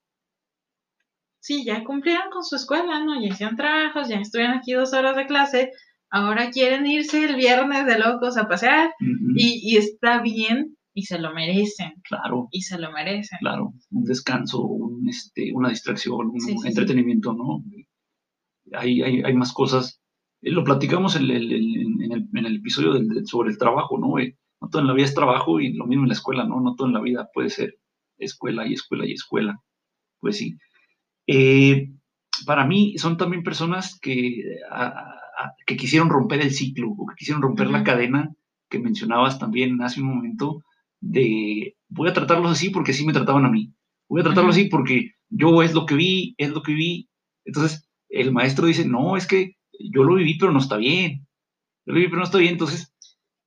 [1.41, 3.19] sí, ya cumplieron con su escuela, ¿no?
[3.21, 5.71] Ya hicieron trabajos, ya estuvieron aquí dos horas de clase,
[6.09, 8.91] ahora quieren irse el viernes de locos a pasear
[9.35, 11.93] y, está bien y se lo merecen.
[12.03, 12.47] Claro.
[12.51, 13.39] Y se lo merecen.
[13.39, 17.63] Claro, un descanso, un, este, una distracción, un entretenimiento, ¿no?
[18.73, 20.01] Hay, hay, hay, más cosas.
[20.41, 22.93] Eh, lo platicamos en el, en el, en el episodio
[23.25, 24.19] sobre el trabajo, ¿no?
[24.19, 26.61] Eh, no todo en la vida es trabajo y lo mismo en la escuela, ¿no?
[26.61, 27.79] No todo en la vida puede ser
[28.17, 29.59] escuela y escuela y escuela.
[30.19, 30.57] Pues sí.
[31.25, 31.91] Eh,
[32.45, 34.43] para mí son también personas que,
[35.65, 38.33] que quisieron romper el ciclo o que quisieron romper la cadena
[38.69, 40.63] que mencionabas también hace un momento
[41.01, 43.73] de voy a tratarlos así porque así me trataban a mí.
[44.07, 47.09] Voy a tratarlos así porque yo es lo que vi, es lo que vi.
[47.45, 51.27] Entonces el maestro dice, no, es que yo lo viví pero no está bien.
[51.85, 52.53] Yo lo viví pero no está bien.
[52.53, 52.93] Entonces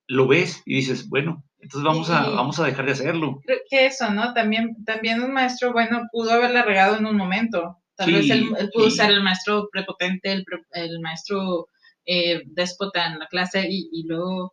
[0.06, 3.40] lo ves y dices, bueno, entonces vamos a, vamos a dejar de hacerlo.
[3.44, 4.34] Creo que eso, ¿no?
[4.34, 7.78] También, también un maestro, bueno, pudo haberle regado en un momento.
[7.96, 11.68] Tal vez él, pudo ser el maestro prepotente, el, el maestro
[12.06, 14.52] eh, déspota en la clase y, luego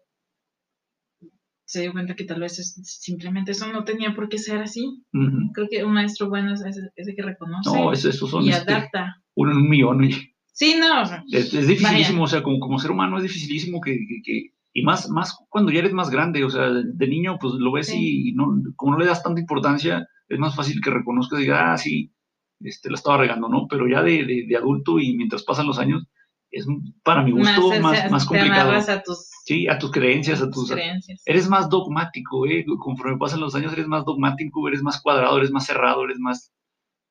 [1.72, 5.06] se dio cuenta que tal vez simplemente eso no tenía por qué ser así.
[5.54, 9.24] Creo que un maestro bueno es ese, que reconoce no, eso, son y este, adapta.
[9.36, 10.10] Uno en un millón.
[10.52, 11.04] Sí, no.
[11.32, 15.38] es, dificilísimo, o sea, como, como ser humano es dificilísimo que, que y más, más
[15.48, 18.92] cuando ya eres más grande, o sea, de niño pues lo ves y no, como
[18.92, 22.12] no le das tanta importancia, es más fácil que reconozcas y digas, ah, sí,
[22.60, 23.68] este, la estaba regando, ¿no?
[23.70, 26.04] Pero ya de, de, adulto y mientras pasan los años,
[26.52, 26.68] es
[27.04, 28.72] para mi gusto más, más, complicado.
[28.72, 30.70] A tus, sí, a tus creencias, a tus...
[30.70, 31.22] creencias.
[31.26, 32.66] eres más dogmático, ¿eh?
[32.80, 36.52] Conforme pasan los años eres más dogmático, eres más cuadrado, eres más cerrado, eres más...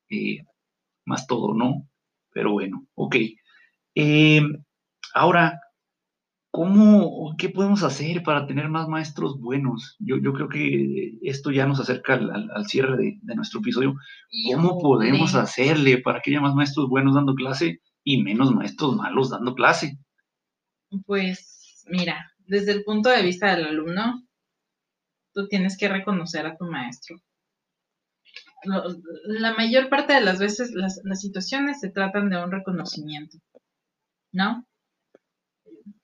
[0.09, 0.39] Eh,
[1.05, 1.87] más todo, ¿no?
[2.31, 3.15] Pero bueno, ok.
[3.95, 4.41] Eh,
[5.13, 5.59] ahora,
[6.53, 9.95] ¿Cómo, qué podemos hacer para tener más maestros buenos?
[9.99, 13.95] Yo, yo creo que esto ya nos acerca al, cierre de, nuestro episodio.
[14.53, 19.29] ¿Cómo podemos hacerle para que haya más maestros buenos dando clase y menos maestros malos
[19.29, 19.97] dando clase?
[21.05, 24.23] Pues mira, desde el punto de vista del alumno,
[25.33, 27.17] tú tienes que reconocer a tu maestro.
[29.25, 33.37] La mayor parte de las veces las, las situaciones se tratan de un reconocimiento,
[34.31, 34.65] ¿no?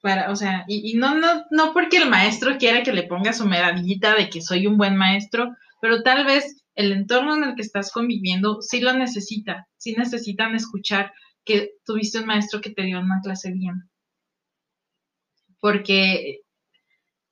[0.01, 3.45] para, o sea, y, no, no, no porque el maestro quiera que le ponga su
[3.45, 7.61] medallita de que soy un buen maestro, pero tal vez el entorno en el que
[7.61, 11.11] estás conviviendo sí lo necesita, sí necesitan escuchar
[11.47, 13.89] que tuviste un maestro que te dio una clase bien.
[15.59, 16.41] Porque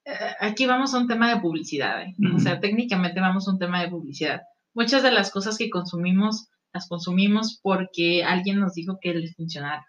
[0.05, 2.15] eh, aquí vamos a un tema de publicidad, ¿eh?
[2.33, 4.41] o sea, técnicamente vamos a un tema de publicidad.
[4.73, 9.85] Muchas de las cosas que consumimos las consumimos porque alguien nos dijo que les funcionara.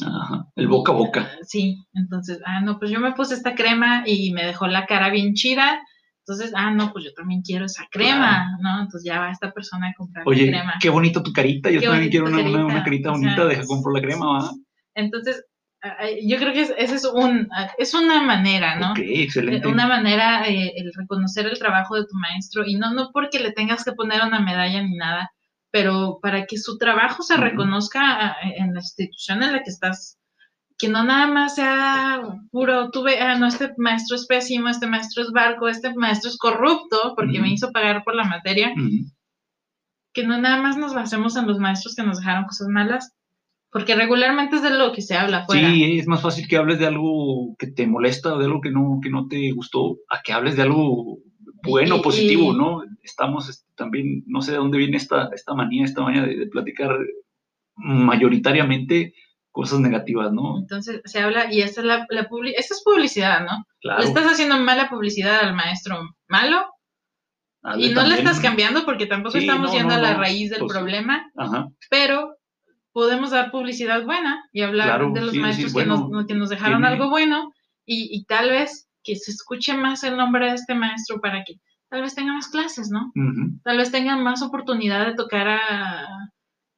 [0.00, 1.30] Ajá, el boca a boca.
[1.42, 5.10] Sí, entonces, ah, no, pues yo me puse esta crema y me dejó la cara
[5.10, 5.80] bien chida.
[6.28, 8.82] Entonces, ah, no, pues yo también quiero esa crema, ¿no?
[8.82, 10.74] Entonces ya va esta persona a comprar Oye, crema.
[10.78, 14.26] qué bonito tu carita, yo también quiero una, una, carita bonita, deja compro la crema,
[14.26, 14.50] ¿va?
[14.94, 15.46] Entonces,
[16.26, 17.48] yo creo que ese es un,
[17.78, 18.90] es una manera, ¿no?
[18.90, 19.66] Ok, excelente.
[19.66, 23.52] Una manera, eh, el reconocer el trabajo de tu maestro y no, no porque le
[23.52, 25.30] tengas que poner una medalla ni nada,
[25.70, 30.17] pero para que su trabajo se reconozca en la institución en la que estás,
[30.78, 35.24] que no nada más sea puro, tuve, ah, no, este maestro es pésimo, este maestro
[35.24, 38.72] es barco, este maestro es corrupto porque me hizo pagar por la materia,
[40.12, 43.12] que no nada más nos basemos en los maestros que nos dejaron cosas malas,
[43.70, 45.68] porque regularmente es de lo que se habla fuera.
[45.68, 49.00] Sí, es más fácil que hables de algo que te molesta de algo que no,
[49.02, 51.18] que no te gustó, a que hables de algo
[51.64, 52.82] bueno, positivo, ¿no?
[53.02, 56.96] Estamos este, también, no sé de dónde viene esta, esta manía, esta manía de, platicar
[57.74, 59.14] mayoritariamente
[59.58, 60.56] cosas negativas, ¿no?
[60.56, 63.66] Entonces se habla, y esta es, la, la esta es publicidad, ¿no?
[63.80, 64.02] Claro.
[64.02, 65.98] Le estás haciendo mala publicidad al maestro
[66.28, 66.64] malo
[67.76, 71.28] y no le estás cambiando porque tampoco estamos yendo a la raíz del pues problema,
[71.90, 72.36] pero
[72.92, 77.10] podemos dar publicidad buena y hablar de los maestros que, nos, que, nos, dejaron algo
[77.10, 77.52] bueno
[77.84, 81.54] y, y tal vez que se escuche más el nombre de este maestro para que
[81.88, 83.10] tal vez tenga más clases, ¿no?
[83.64, 86.06] Tal vez tengan más oportunidad de tocar a...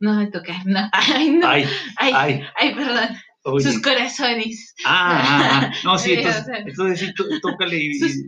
[0.00, 0.88] No, de tocar, no.
[0.92, 1.48] Ay, no.
[1.48, 1.64] Ay,
[1.96, 3.08] ay, ay, perdón.
[3.62, 4.74] Sus corazones.
[4.84, 5.74] Ah, ah, ah.
[5.84, 7.80] no, sí, entonces, entonces sí, tócale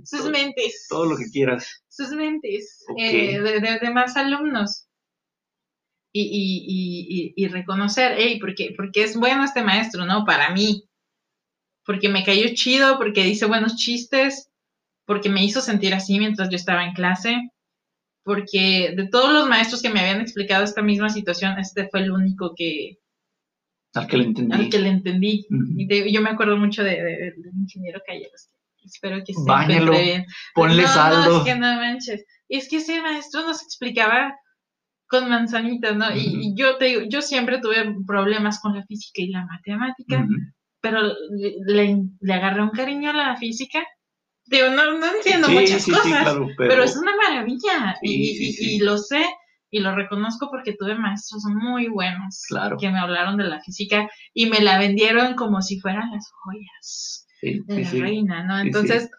[0.05, 0.87] sus, mentes.
[0.89, 1.85] Todo lo que quieras.
[1.89, 2.85] Sus mentes.
[2.97, 4.87] Eh, de, de, más alumnos.
[6.14, 10.25] Y, y, y, y reconocer, hey, porque, porque es bueno este maestro, ¿no?
[10.25, 10.85] Para mí
[11.85, 14.51] porque me cayó chido, porque dice buenos chistes,
[15.05, 17.51] porque me hizo sentir así mientras yo estaba en clase,
[18.25, 22.12] porque de todos los maestros que me habían explicado esta misma situación, este fue el
[22.12, 22.99] único que...
[23.95, 24.55] Al que le entendí.
[24.55, 25.47] Al que le entendí.
[25.51, 28.49] y yo me acuerdo mucho de, del ingeniero Calleros.
[28.85, 30.27] Espero que se Báñalo, bien.
[30.55, 31.31] Ponle saldo.
[31.31, 32.25] No, es que no manches.
[32.49, 34.35] Es que ese maestro nos explicaba
[35.09, 36.07] con manzanitas, ¿no?
[36.16, 40.27] y, yo te digo, yo siempre tuve problemas con la física y la matemática,
[40.81, 41.03] pero
[41.66, 43.85] le, le, agarré un cariño a la física.
[44.53, 46.84] Digo, no, no entiendo muchas cosas, pero...
[46.84, 49.24] es una maravilla y, y, lo sé
[49.70, 52.42] y lo reconozco porque tuve maestros muy buenos
[52.78, 57.26] que me hablaron de la física y me la vendieron como si fueran las joyas
[57.40, 58.59] de la reina, ¿no?
[58.59, 59.11] Entonces,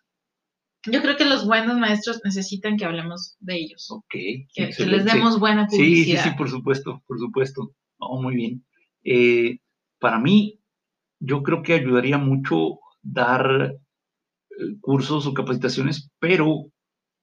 [0.85, 3.89] yo creo que los buenos maestros necesitan que hablemos de ellos.
[3.89, 4.13] Ok.
[4.53, 6.21] Que, les demos buena publicidad.
[6.21, 7.73] Sí, sí, sí, por supuesto, por supuesto.
[7.97, 8.63] Oh, muy bien.
[9.03, 9.57] Eh,
[9.97, 10.59] para mí,
[11.19, 13.77] yo creo que ayudaría mucho dar
[14.81, 16.65] cursos o capacitaciones, pero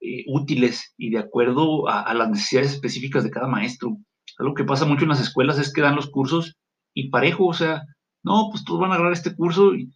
[0.03, 3.99] eh, útiles y de acuerdo a, las necesidades específicas de cada maestro.
[4.39, 6.57] Algo que pasa mucho en las escuelas es que dan los cursos
[6.95, 7.83] y parejo, o sea,
[8.23, 9.93] no, pues todos van a agarrar este curso y,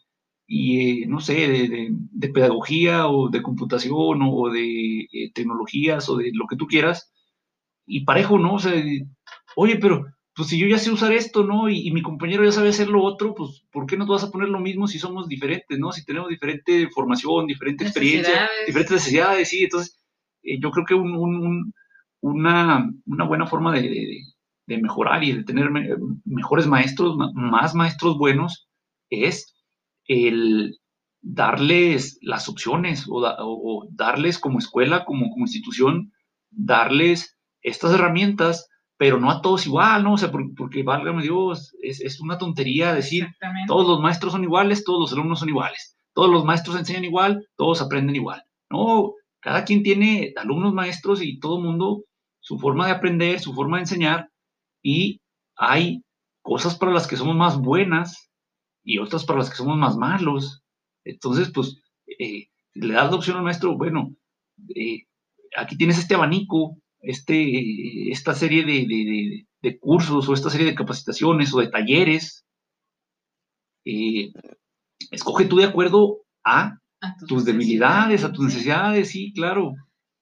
[0.47, 1.49] y eh, no sé,
[2.12, 7.11] de, pedagogía o de computación o, de eh, tecnologías o de lo que tú quieras,
[7.87, 8.55] y parejo, ¿no?
[8.55, 8.74] O sea,
[9.57, 10.05] oye, pero
[10.35, 11.68] pues si yo ya sé usar esto, ¿no?
[11.68, 14.30] Y, mi compañero ya sabe hacer lo otro, pues ¿por qué no te vas a
[14.30, 15.93] poner lo mismo si somos diferentes, ¿no?
[15.93, 20.01] Si tenemos diferente formación, diferente experiencia, diferentes necesidades, sí, entonces
[20.43, 21.72] eh, yo creo que un,
[22.20, 24.22] una, una, buena forma de,
[24.66, 25.70] mejorar y de tener
[26.24, 28.68] mejores maestros, más maestros buenos,
[29.11, 29.55] es
[30.07, 30.78] el
[31.20, 36.12] darles las opciones o, darles como escuela, como, como, institución,
[36.51, 38.68] darles estas herramientas,
[39.05, 40.14] pero no a todos igual, ¿no?
[40.14, 43.28] O sea, porque, válgame Dios, es, una tontería decir,
[43.66, 47.46] todos los maestros son iguales, todos los alumnos son iguales, todos los maestros enseñan igual,
[47.55, 48.42] todos aprenden igual.
[48.70, 52.05] No, cada quien tiene alumnos, maestros y todo el mundo
[52.40, 54.30] su forma de aprender, su forma de enseñar,
[54.82, 55.20] y
[55.55, 56.02] hay
[56.40, 58.30] cosas para las que somos más buenas
[58.82, 60.62] y otras para las que somos más malos.
[61.05, 61.78] Entonces, pues,
[62.18, 64.16] eh, le das la opción al maestro, bueno,
[64.74, 65.02] eh,
[65.59, 71.61] aquí tienes este abanico, este, esta serie de, cursos o esta serie de capacitaciones o
[71.61, 72.44] de talleres.
[73.86, 74.32] Eh,
[75.11, 76.78] escoge tú de acuerdo a,
[77.28, 79.74] tus, debilidades, a tus necesidades, sí, claro.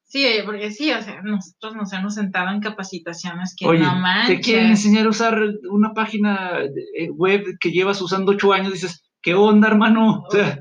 [0.04, 4.36] Sí, porque sí, o sea, nosotros nos hemos sentado en capacitaciones que no manches.
[4.36, 6.60] Te quieren enseñar a usar una página
[6.96, 10.24] eh, web que llevas usando ocho años, dices, ¿qué onda, hermano?
[10.28, 10.58] O sea,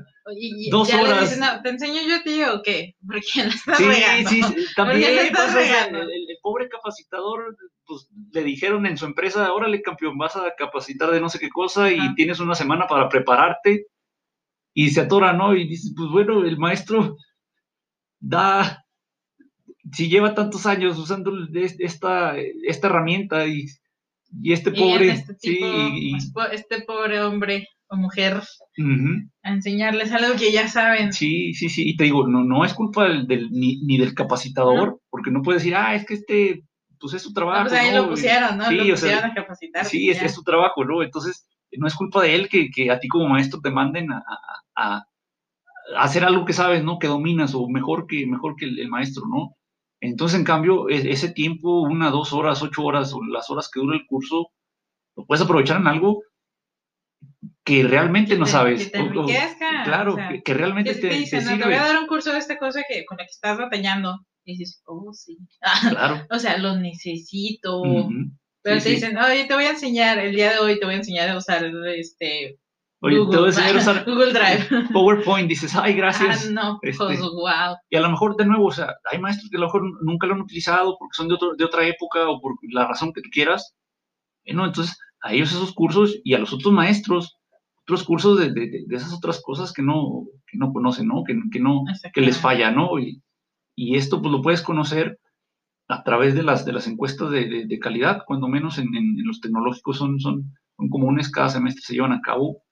[0.70, 1.62] dos horas.
[1.62, 2.96] ¿te enseño yo, tío, o qué?
[3.06, 3.84] Porque la estás sí,
[4.28, 7.56] Sí, sí, también el, el, pobre capacitador,
[7.86, 11.48] pues le dijeron en su empresa, órale, campeón, vas a capacitar de no sé qué
[11.48, 13.86] cosa y tienes una semana para prepararte
[14.74, 15.54] y se atora, ¿no?
[15.54, 17.16] Y dices, pues bueno, el maestro
[18.20, 18.84] da
[19.92, 23.66] si lleva tantos años usando esta, esta herramienta y,
[24.40, 25.58] y este pobre, este,
[26.32, 28.40] pues, este pobre hombre o mujer
[29.42, 31.12] a enseñarles algo que ya saben.
[31.12, 35.30] Sí, sí, sí, y te digo, no, no es culpa del, ni, del capacitador, porque
[35.30, 36.64] no puedes decir, ah, es que este,
[36.98, 37.68] pues es su trabajo.
[37.68, 38.64] pues ahí lo pusieron, ¿no?
[38.64, 39.84] Sí, lo pusieron a capacitar.
[39.84, 41.02] Sí, es, es, su trabajo, ¿no?
[41.02, 44.24] Entonces, no es culpa de él que, que a ti como maestro te manden a,
[44.74, 45.04] a,
[45.98, 46.98] hacer algo que sabes, ¿no?
[46.98, 49.54] Que dominas o mejor que, mejor que el maestro, ¿no?
[50.00, 53.80] Entonces, en cambio, e, ese tiempo, una, dos horas, ocho horas, o las horas que
[53.80, 54.48] dura el curso,
[55.14, 56.22] lo puedes aprovechar en algo
[57.64, 58.90] que realmente no sabes.
[58.90, 59.10] Que te
[59.84, 63.04] claro, que, realmente te, te, te, voy a dar un curso de esta cosa que,
[63.04, 64.18] con la que estás batallando.
[64.44, 65.38] Y dices, oh, sí.
[65.90, 66.26] Claro.
[66.30, 67.82] o sea, lo necesito.
[68.62, 70.98] Pero te dicen, oye, te voy a enseñar, el día de hoy te voy a
[70.98, 71.64] enseñar a usar
[71.96, 72.58] este
[73.04, 74.68] Oye, te voy a enseñar a usar Google Drive.
[74.92, 76.46] PowerPoint, dices, ay, gracias.
[76.46, 77.76] Ah, no, este, pues, wow.
[77.90, 80.28] Y a lo mejor, de nuevo, o sea, hay maestros que a lo mejor nunca
[80.28, 83.20] lo han utilizado porque son de, otro, de otra época o por la razón que
[83.20, 83.74] tú quieras.
[84.46, 84.66] ¿no?
[84.66, 87.38] Entonces, a ellos esos cursos y a los otros maestros,
[87.82, 91.24] otros cursos de, de, de esas otras cosas que no, que no conocen, ¿no?
[91.24, 92.98] Que, que no, que les falla, ¿no?
[92.98, 93.22] Y,
[93.74, 95.18] y, esto, pues, lo puedes conocer
[95.88, 99.40] a través de las, de las encuestas de, calidad, cuando menos en, en, en los
[99.40, 102.62] tecnológicos son, son, son comunes, cada semestre se llevan a cabo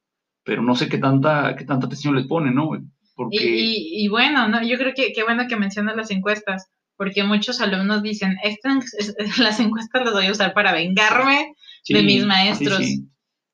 [0.45, 2.71] pero no sé qué tanta, qué tanta atención les pone, ¿no?
[3.15, 3.37] Porque...
[3.41, 7.61] Y, y, bueno, no, yo creo que qué bueno que mencionas las encuestas, porque muchos
[7.61, 8.93] alumnos dicen, estas,
[9.39, 11.55] las encuestas las voy a usar para vengarme
[11.89, 12.81] de mis maestros.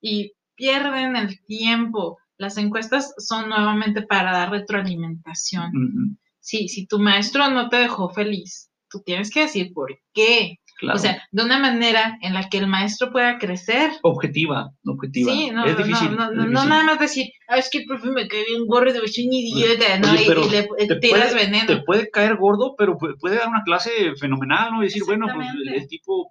[0.01, 2.19] y pierden el tiempo.
[2.39, 6.19] Las encuestas son nuevamente para dar retroalimentación.
[6.41, 10.57] Sí, si tu maestro no te dejó feliz, tú tienes que decir por qué.
[10.79, 10.97] Claro.
[10.99, 13.91] O sea, de una manera en la que el maestro pueda crecer.
[14.03, 15.33] objetiva, objetiva.
[15.33, 16.15] Sí, no, es difícil.
[16.15, 18.67] no, es no, no nada más decir, ah, es que el profe me cae bien
[18.67, 20.13] gordo, es un idiota, ¿no?
[20.13, 21.67] Oye, Y- pero y, le te tiras puede- veneno.
[21.67, 24.83] Te puede caer gordo, pero pu- puede dar una clase fenomenal, ¿no?
[24.83, 26.31] Y decir, bueno, pues el tipo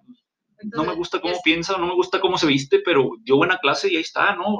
[0.62, 3.58] no me gusta cómo es- piensa, no me gusta cómo se viste, pero dio buena
[3.58, 4.58] clase y ahí está, ¿no?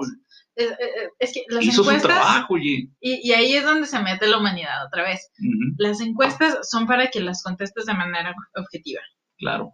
[0.55, 0.77] Es, es-
[1.19, 2.89] es que las Hizo su trabajo, oye.
[3.01, 5.31] y, y ahí es donde se mete la humanidad otra vez.
[5.77, 9.01] Las encuestas son para que las contestes de manera objetiva.
[9.39, 9.73] claro.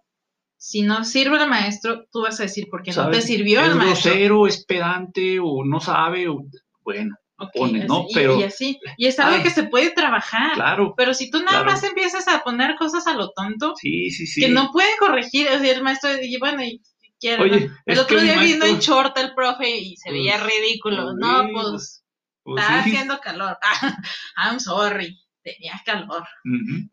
[0.64, 3.68] Si no sirve el maestro, tú vas a decir por qué no te sirvió es
[3.70, 4.12] el maestro.
[4.12, 6.44] grosero, es pedante, o no sabe, o
[6.84, 8.00] bueno, Ok, pones, ¿no?
[8.04, 8.80] así- Pero- y así.
[8.96, 9.42] Y es algo Ay.
[9.42, 10.52] que se puede trabajar.
[10.54, 11.64] claro, Pero si tú nada Claro.
[11.72, 14.40] más empiezas a poner cosas a lo tonto, sí, sí, sí.
[14.42, 16.80] que no pueden corregir, o sea, el maestro, y bueno, y
[17.20, 17.76] quiere, Oye, ¿no?
[17.86, 21.02] El otro día vino en short el profe y se Pues, veía ridículo.
[21.04, 22.04] pues, no, pues,
[22.44, 22.90] Pues está sí.
[22.90, 23.56] haciendo calor.
[24.36, 26.24] I'm sorry, tenía calor.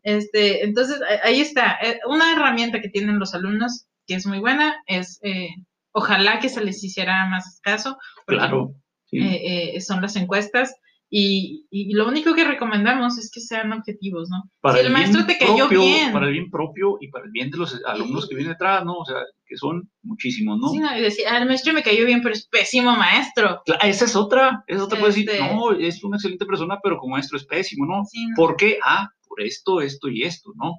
[0.02, 1.78] Este, entonces, ahí está.
[1.82, 5.48] Eh, Una herramienta que tienen los alumnos, que es muy buena, es, eh,
[5.92, 7.98] ojalá que se les hiciera más caso.
[8.26, 8.74] Claro.
[9.10, 9.18] Sí.
[9.18, 10.74] eh, eh, son las encuestas.
[11.12, 14.44] Y, y lo único que recomendamos es que sean objetivos, ¿no?
[14.60, 16.12] para si el maestro bien te cayó propio, bien.
[16.12, 18.94] Para el bien propio y para el bien de los alumnos que vienen detrás, ¿no?
[18.98, 20.68] O sea, que son muchísimos, ¿no?
[20.68, 23.60] Sí, no, y decir, ah, el maestro me cayó bien, pero es pésimo maestro.
[23.66, 26.96] Cla- Esa es otra, esa otra puede decir, Este- no, es una excelente persona, pero
[26.98, 28.04] como maestro es pésimo, ¿no?
[28.04, 28.34] Sí, no.
[28.36, 28.78] ¿Por qué?
[28.84, 30.74] Ah, por esto, esto y esto, ¿no?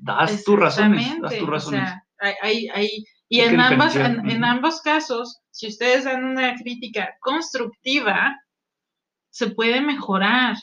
[0.00, 1.80] Das tus razones, das tus o razones.
[1.80, 6.54] sea, hay, hay- hay- y en ambas, en, en ambos casos, si ustedes dan una
[6.56, 8.40] crítica constructiva,
[9.30, 10.56] se puede mejorar.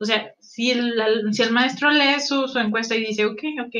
[0.00, 0.94] O sea, si el,
[1.32, 3.74] si el maestro lee su, su encuesta y dice, ok, ok,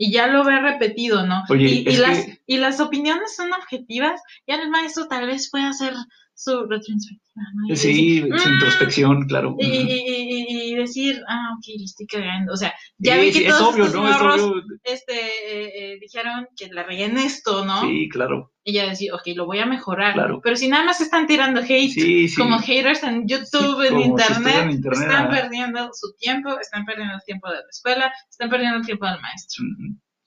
[0.00, 1.42] y ya lo ve repetido, ¿no?
[1.48, 5.70] Oye, y, las, que- y las opiniones son objetivas, ya el maestro tal vez pueda
[5.70, 5.94] hacer
[6.40, 7.72] su retrospectiva, ¿no?
[7.74, 9.56] Y Sí, decir, su "Mm", introspección, claro.
[9.58, 12.52] y, y- y- decir, ah, ok, estoy cagando.
[12.52, 14.08] O sea, ya Sí, vi que sí, es todos obvio, estos ¿no?
[14.08, 14.62] Es morros obvio.
[14.84, 17.80] este, eh, eh, dijeron que la regué en esto, ¿no?
[17.80, 18.52] Sí, claro.
[18.62, 20.14] Y ya decir, ok, lo voy a mejorar.
[20.14, 20.40] Claro.
[20.40, 24.30] Pero si nada más están tirando hate, Sí, como haters en YouTube, en, si internet,
[24.30, 28.48] estuvieran en internet, están perdiendo su tiempo, están perdiendo el tiempo de la escuela, están
[28.48, 29.64] perdiendo el tiempo del maestro.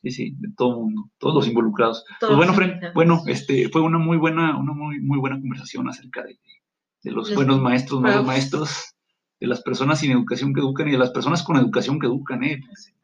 [0.04, 2.04] Sí, sí, de todo mundo, todos los involucrados.
[2.20, 5.88] Todos pues bueno, Fren, bueno, este fue una muy buena, una muy, muy buena conversación
[5.88, 6.40] acerca de,
[7.04, 8.96] de los Los buenos maestros, malos maestros,
[9.40, 12.44] de las personas sin educación que educan y de las personas con educación que educan,
[12.44, 12.62] ¿eh?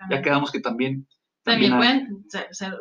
[0.09, 1.07] Ya quedamos que también.
[1.43, 2.73] También hay- pueden ser, ser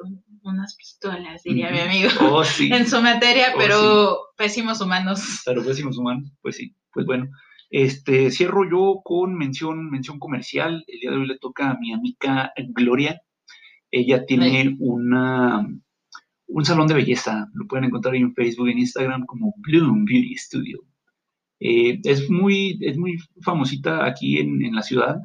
[0.43, 2.71] unas pistolas, diría mi amigo, Oh, sí.
[2.73, 5.43] en su materia, Oh, pero pésimos humanos.
[5.45, 7.29] Claro, pésimos humanos, pues sí, pues bueno.
[7.69, 10.85] Este, cierro yo con mención, mención comercial.
[10.87, 13.21] El día de hoy le toca a mi amiga Gloria.
[13.99, 15.67] Ella tiene una,
[16.49, 17.49] un salón de belleza.
[17.55, 20.79] Lo pueden encontrar en Facebook, en Instagram como Bloom Beauty Studio.
[21.61, 25.17] Eh, es, muy, es muy famosita aquí en, en la ciudad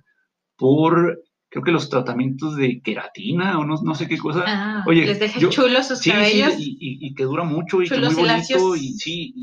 [0.58, 4.44] por, creo que los tratamientos de queratina o no, no sé qué cosa.
[4.48, 6.54] Ah, Oye, les deja yo- chulos sus Sí, sí, cabellos.
[6.60, 9.34] y, y- y que dura mucho y que Chulos muy y bonito y sí,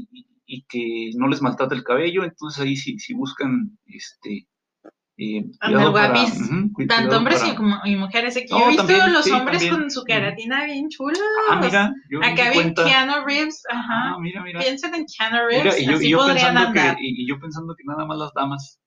[0.46, 4.46] y, que no les maltrata el cabello, entonces ahí sí, sí buscan este
[5.18, 6.40] eh, cuidado para- guapis.
[6.40, 8.36] ujú, cu- Tanto hombres para- y, como, y mujeres.
[8.36, 9.80] Aquí No, yo he visto también, los sí, hombres también.
[9.82, 11.18] con su queratina bien chulos.
[11.50, 12.84] Ah, mira, yo Acá bien cuenta.
[12.84, 13.62] Keanu Reeves.
[13.70, 14.14] Ajá.
[14.14, 14.60] Ah, mira, mira.
[14.60, 15.64] Piensen en Keanu Reeves.
[15.64, 18.16] Mira, y yo, así y yo podrían que, y, y yo pensando que nada más
[18.18, 18.80] las damas.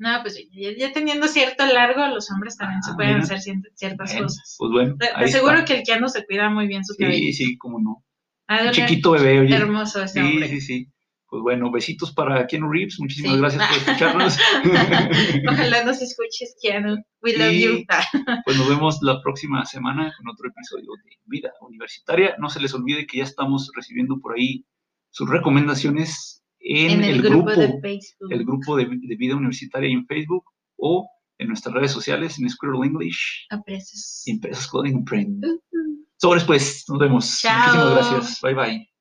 [0.00, 3.24] No, pues ya, ya teniendo cierto largo, los hombres también se Ah, pueden mira.
[3.24, 3.40] hacer
[3.74, 4.54] ciertas Bueno, cosas.
[4.58, 5.64] Pues bueno, Te, aseguro está.
[5.64, 7.16] que el Keanu se cuida muy bien su cabello.
[7.18, 8.04] Sí, sí, cómo no.
[8.48, 9.54] De Un chiquito bebé, oye.
[9.56, 10.48] Hermoso ese Sí, hombre.
[10.48, 10.88] sí, sí.
[11.30, 12.98] Pues bueno, besitos para Keanu Reeves.
[12.98, 13.38] Muchísimas Sí.
[13.40, 14.38] gracias por escucharnos.
[15.48, 16.96] Ojalá nos escuches, Keanu.
[17.22, 17.84] We love Y- you.
[18.44, 22.34] Pues nos vemos la próxima semana con otro episodio de Vida Universitaria.
[22.38, 24.64] No se les olvide que ya estamos recibiendo por ahí
[25.10, 28.32] sus recomendaciones en, en el, el, grupo, grupo, de Facebook.
[28.32, 30.44] el grupo de, de Vida Universitaria en Facebook
[30.76, 31.08] o
[31.38, 33.46] en nuestras redes sociales en Squirrel English.
[34.26, 35.44] Empresas Clothing and Print.
[35.44, 36.06] Ujú.
[36.16, 37.38] Sobres pues, nos vemos.
[37.40, 37.58] Chao.
[37.74, 38.40] Muchísimas gracias.
[38.40, 38.97] Bye bye.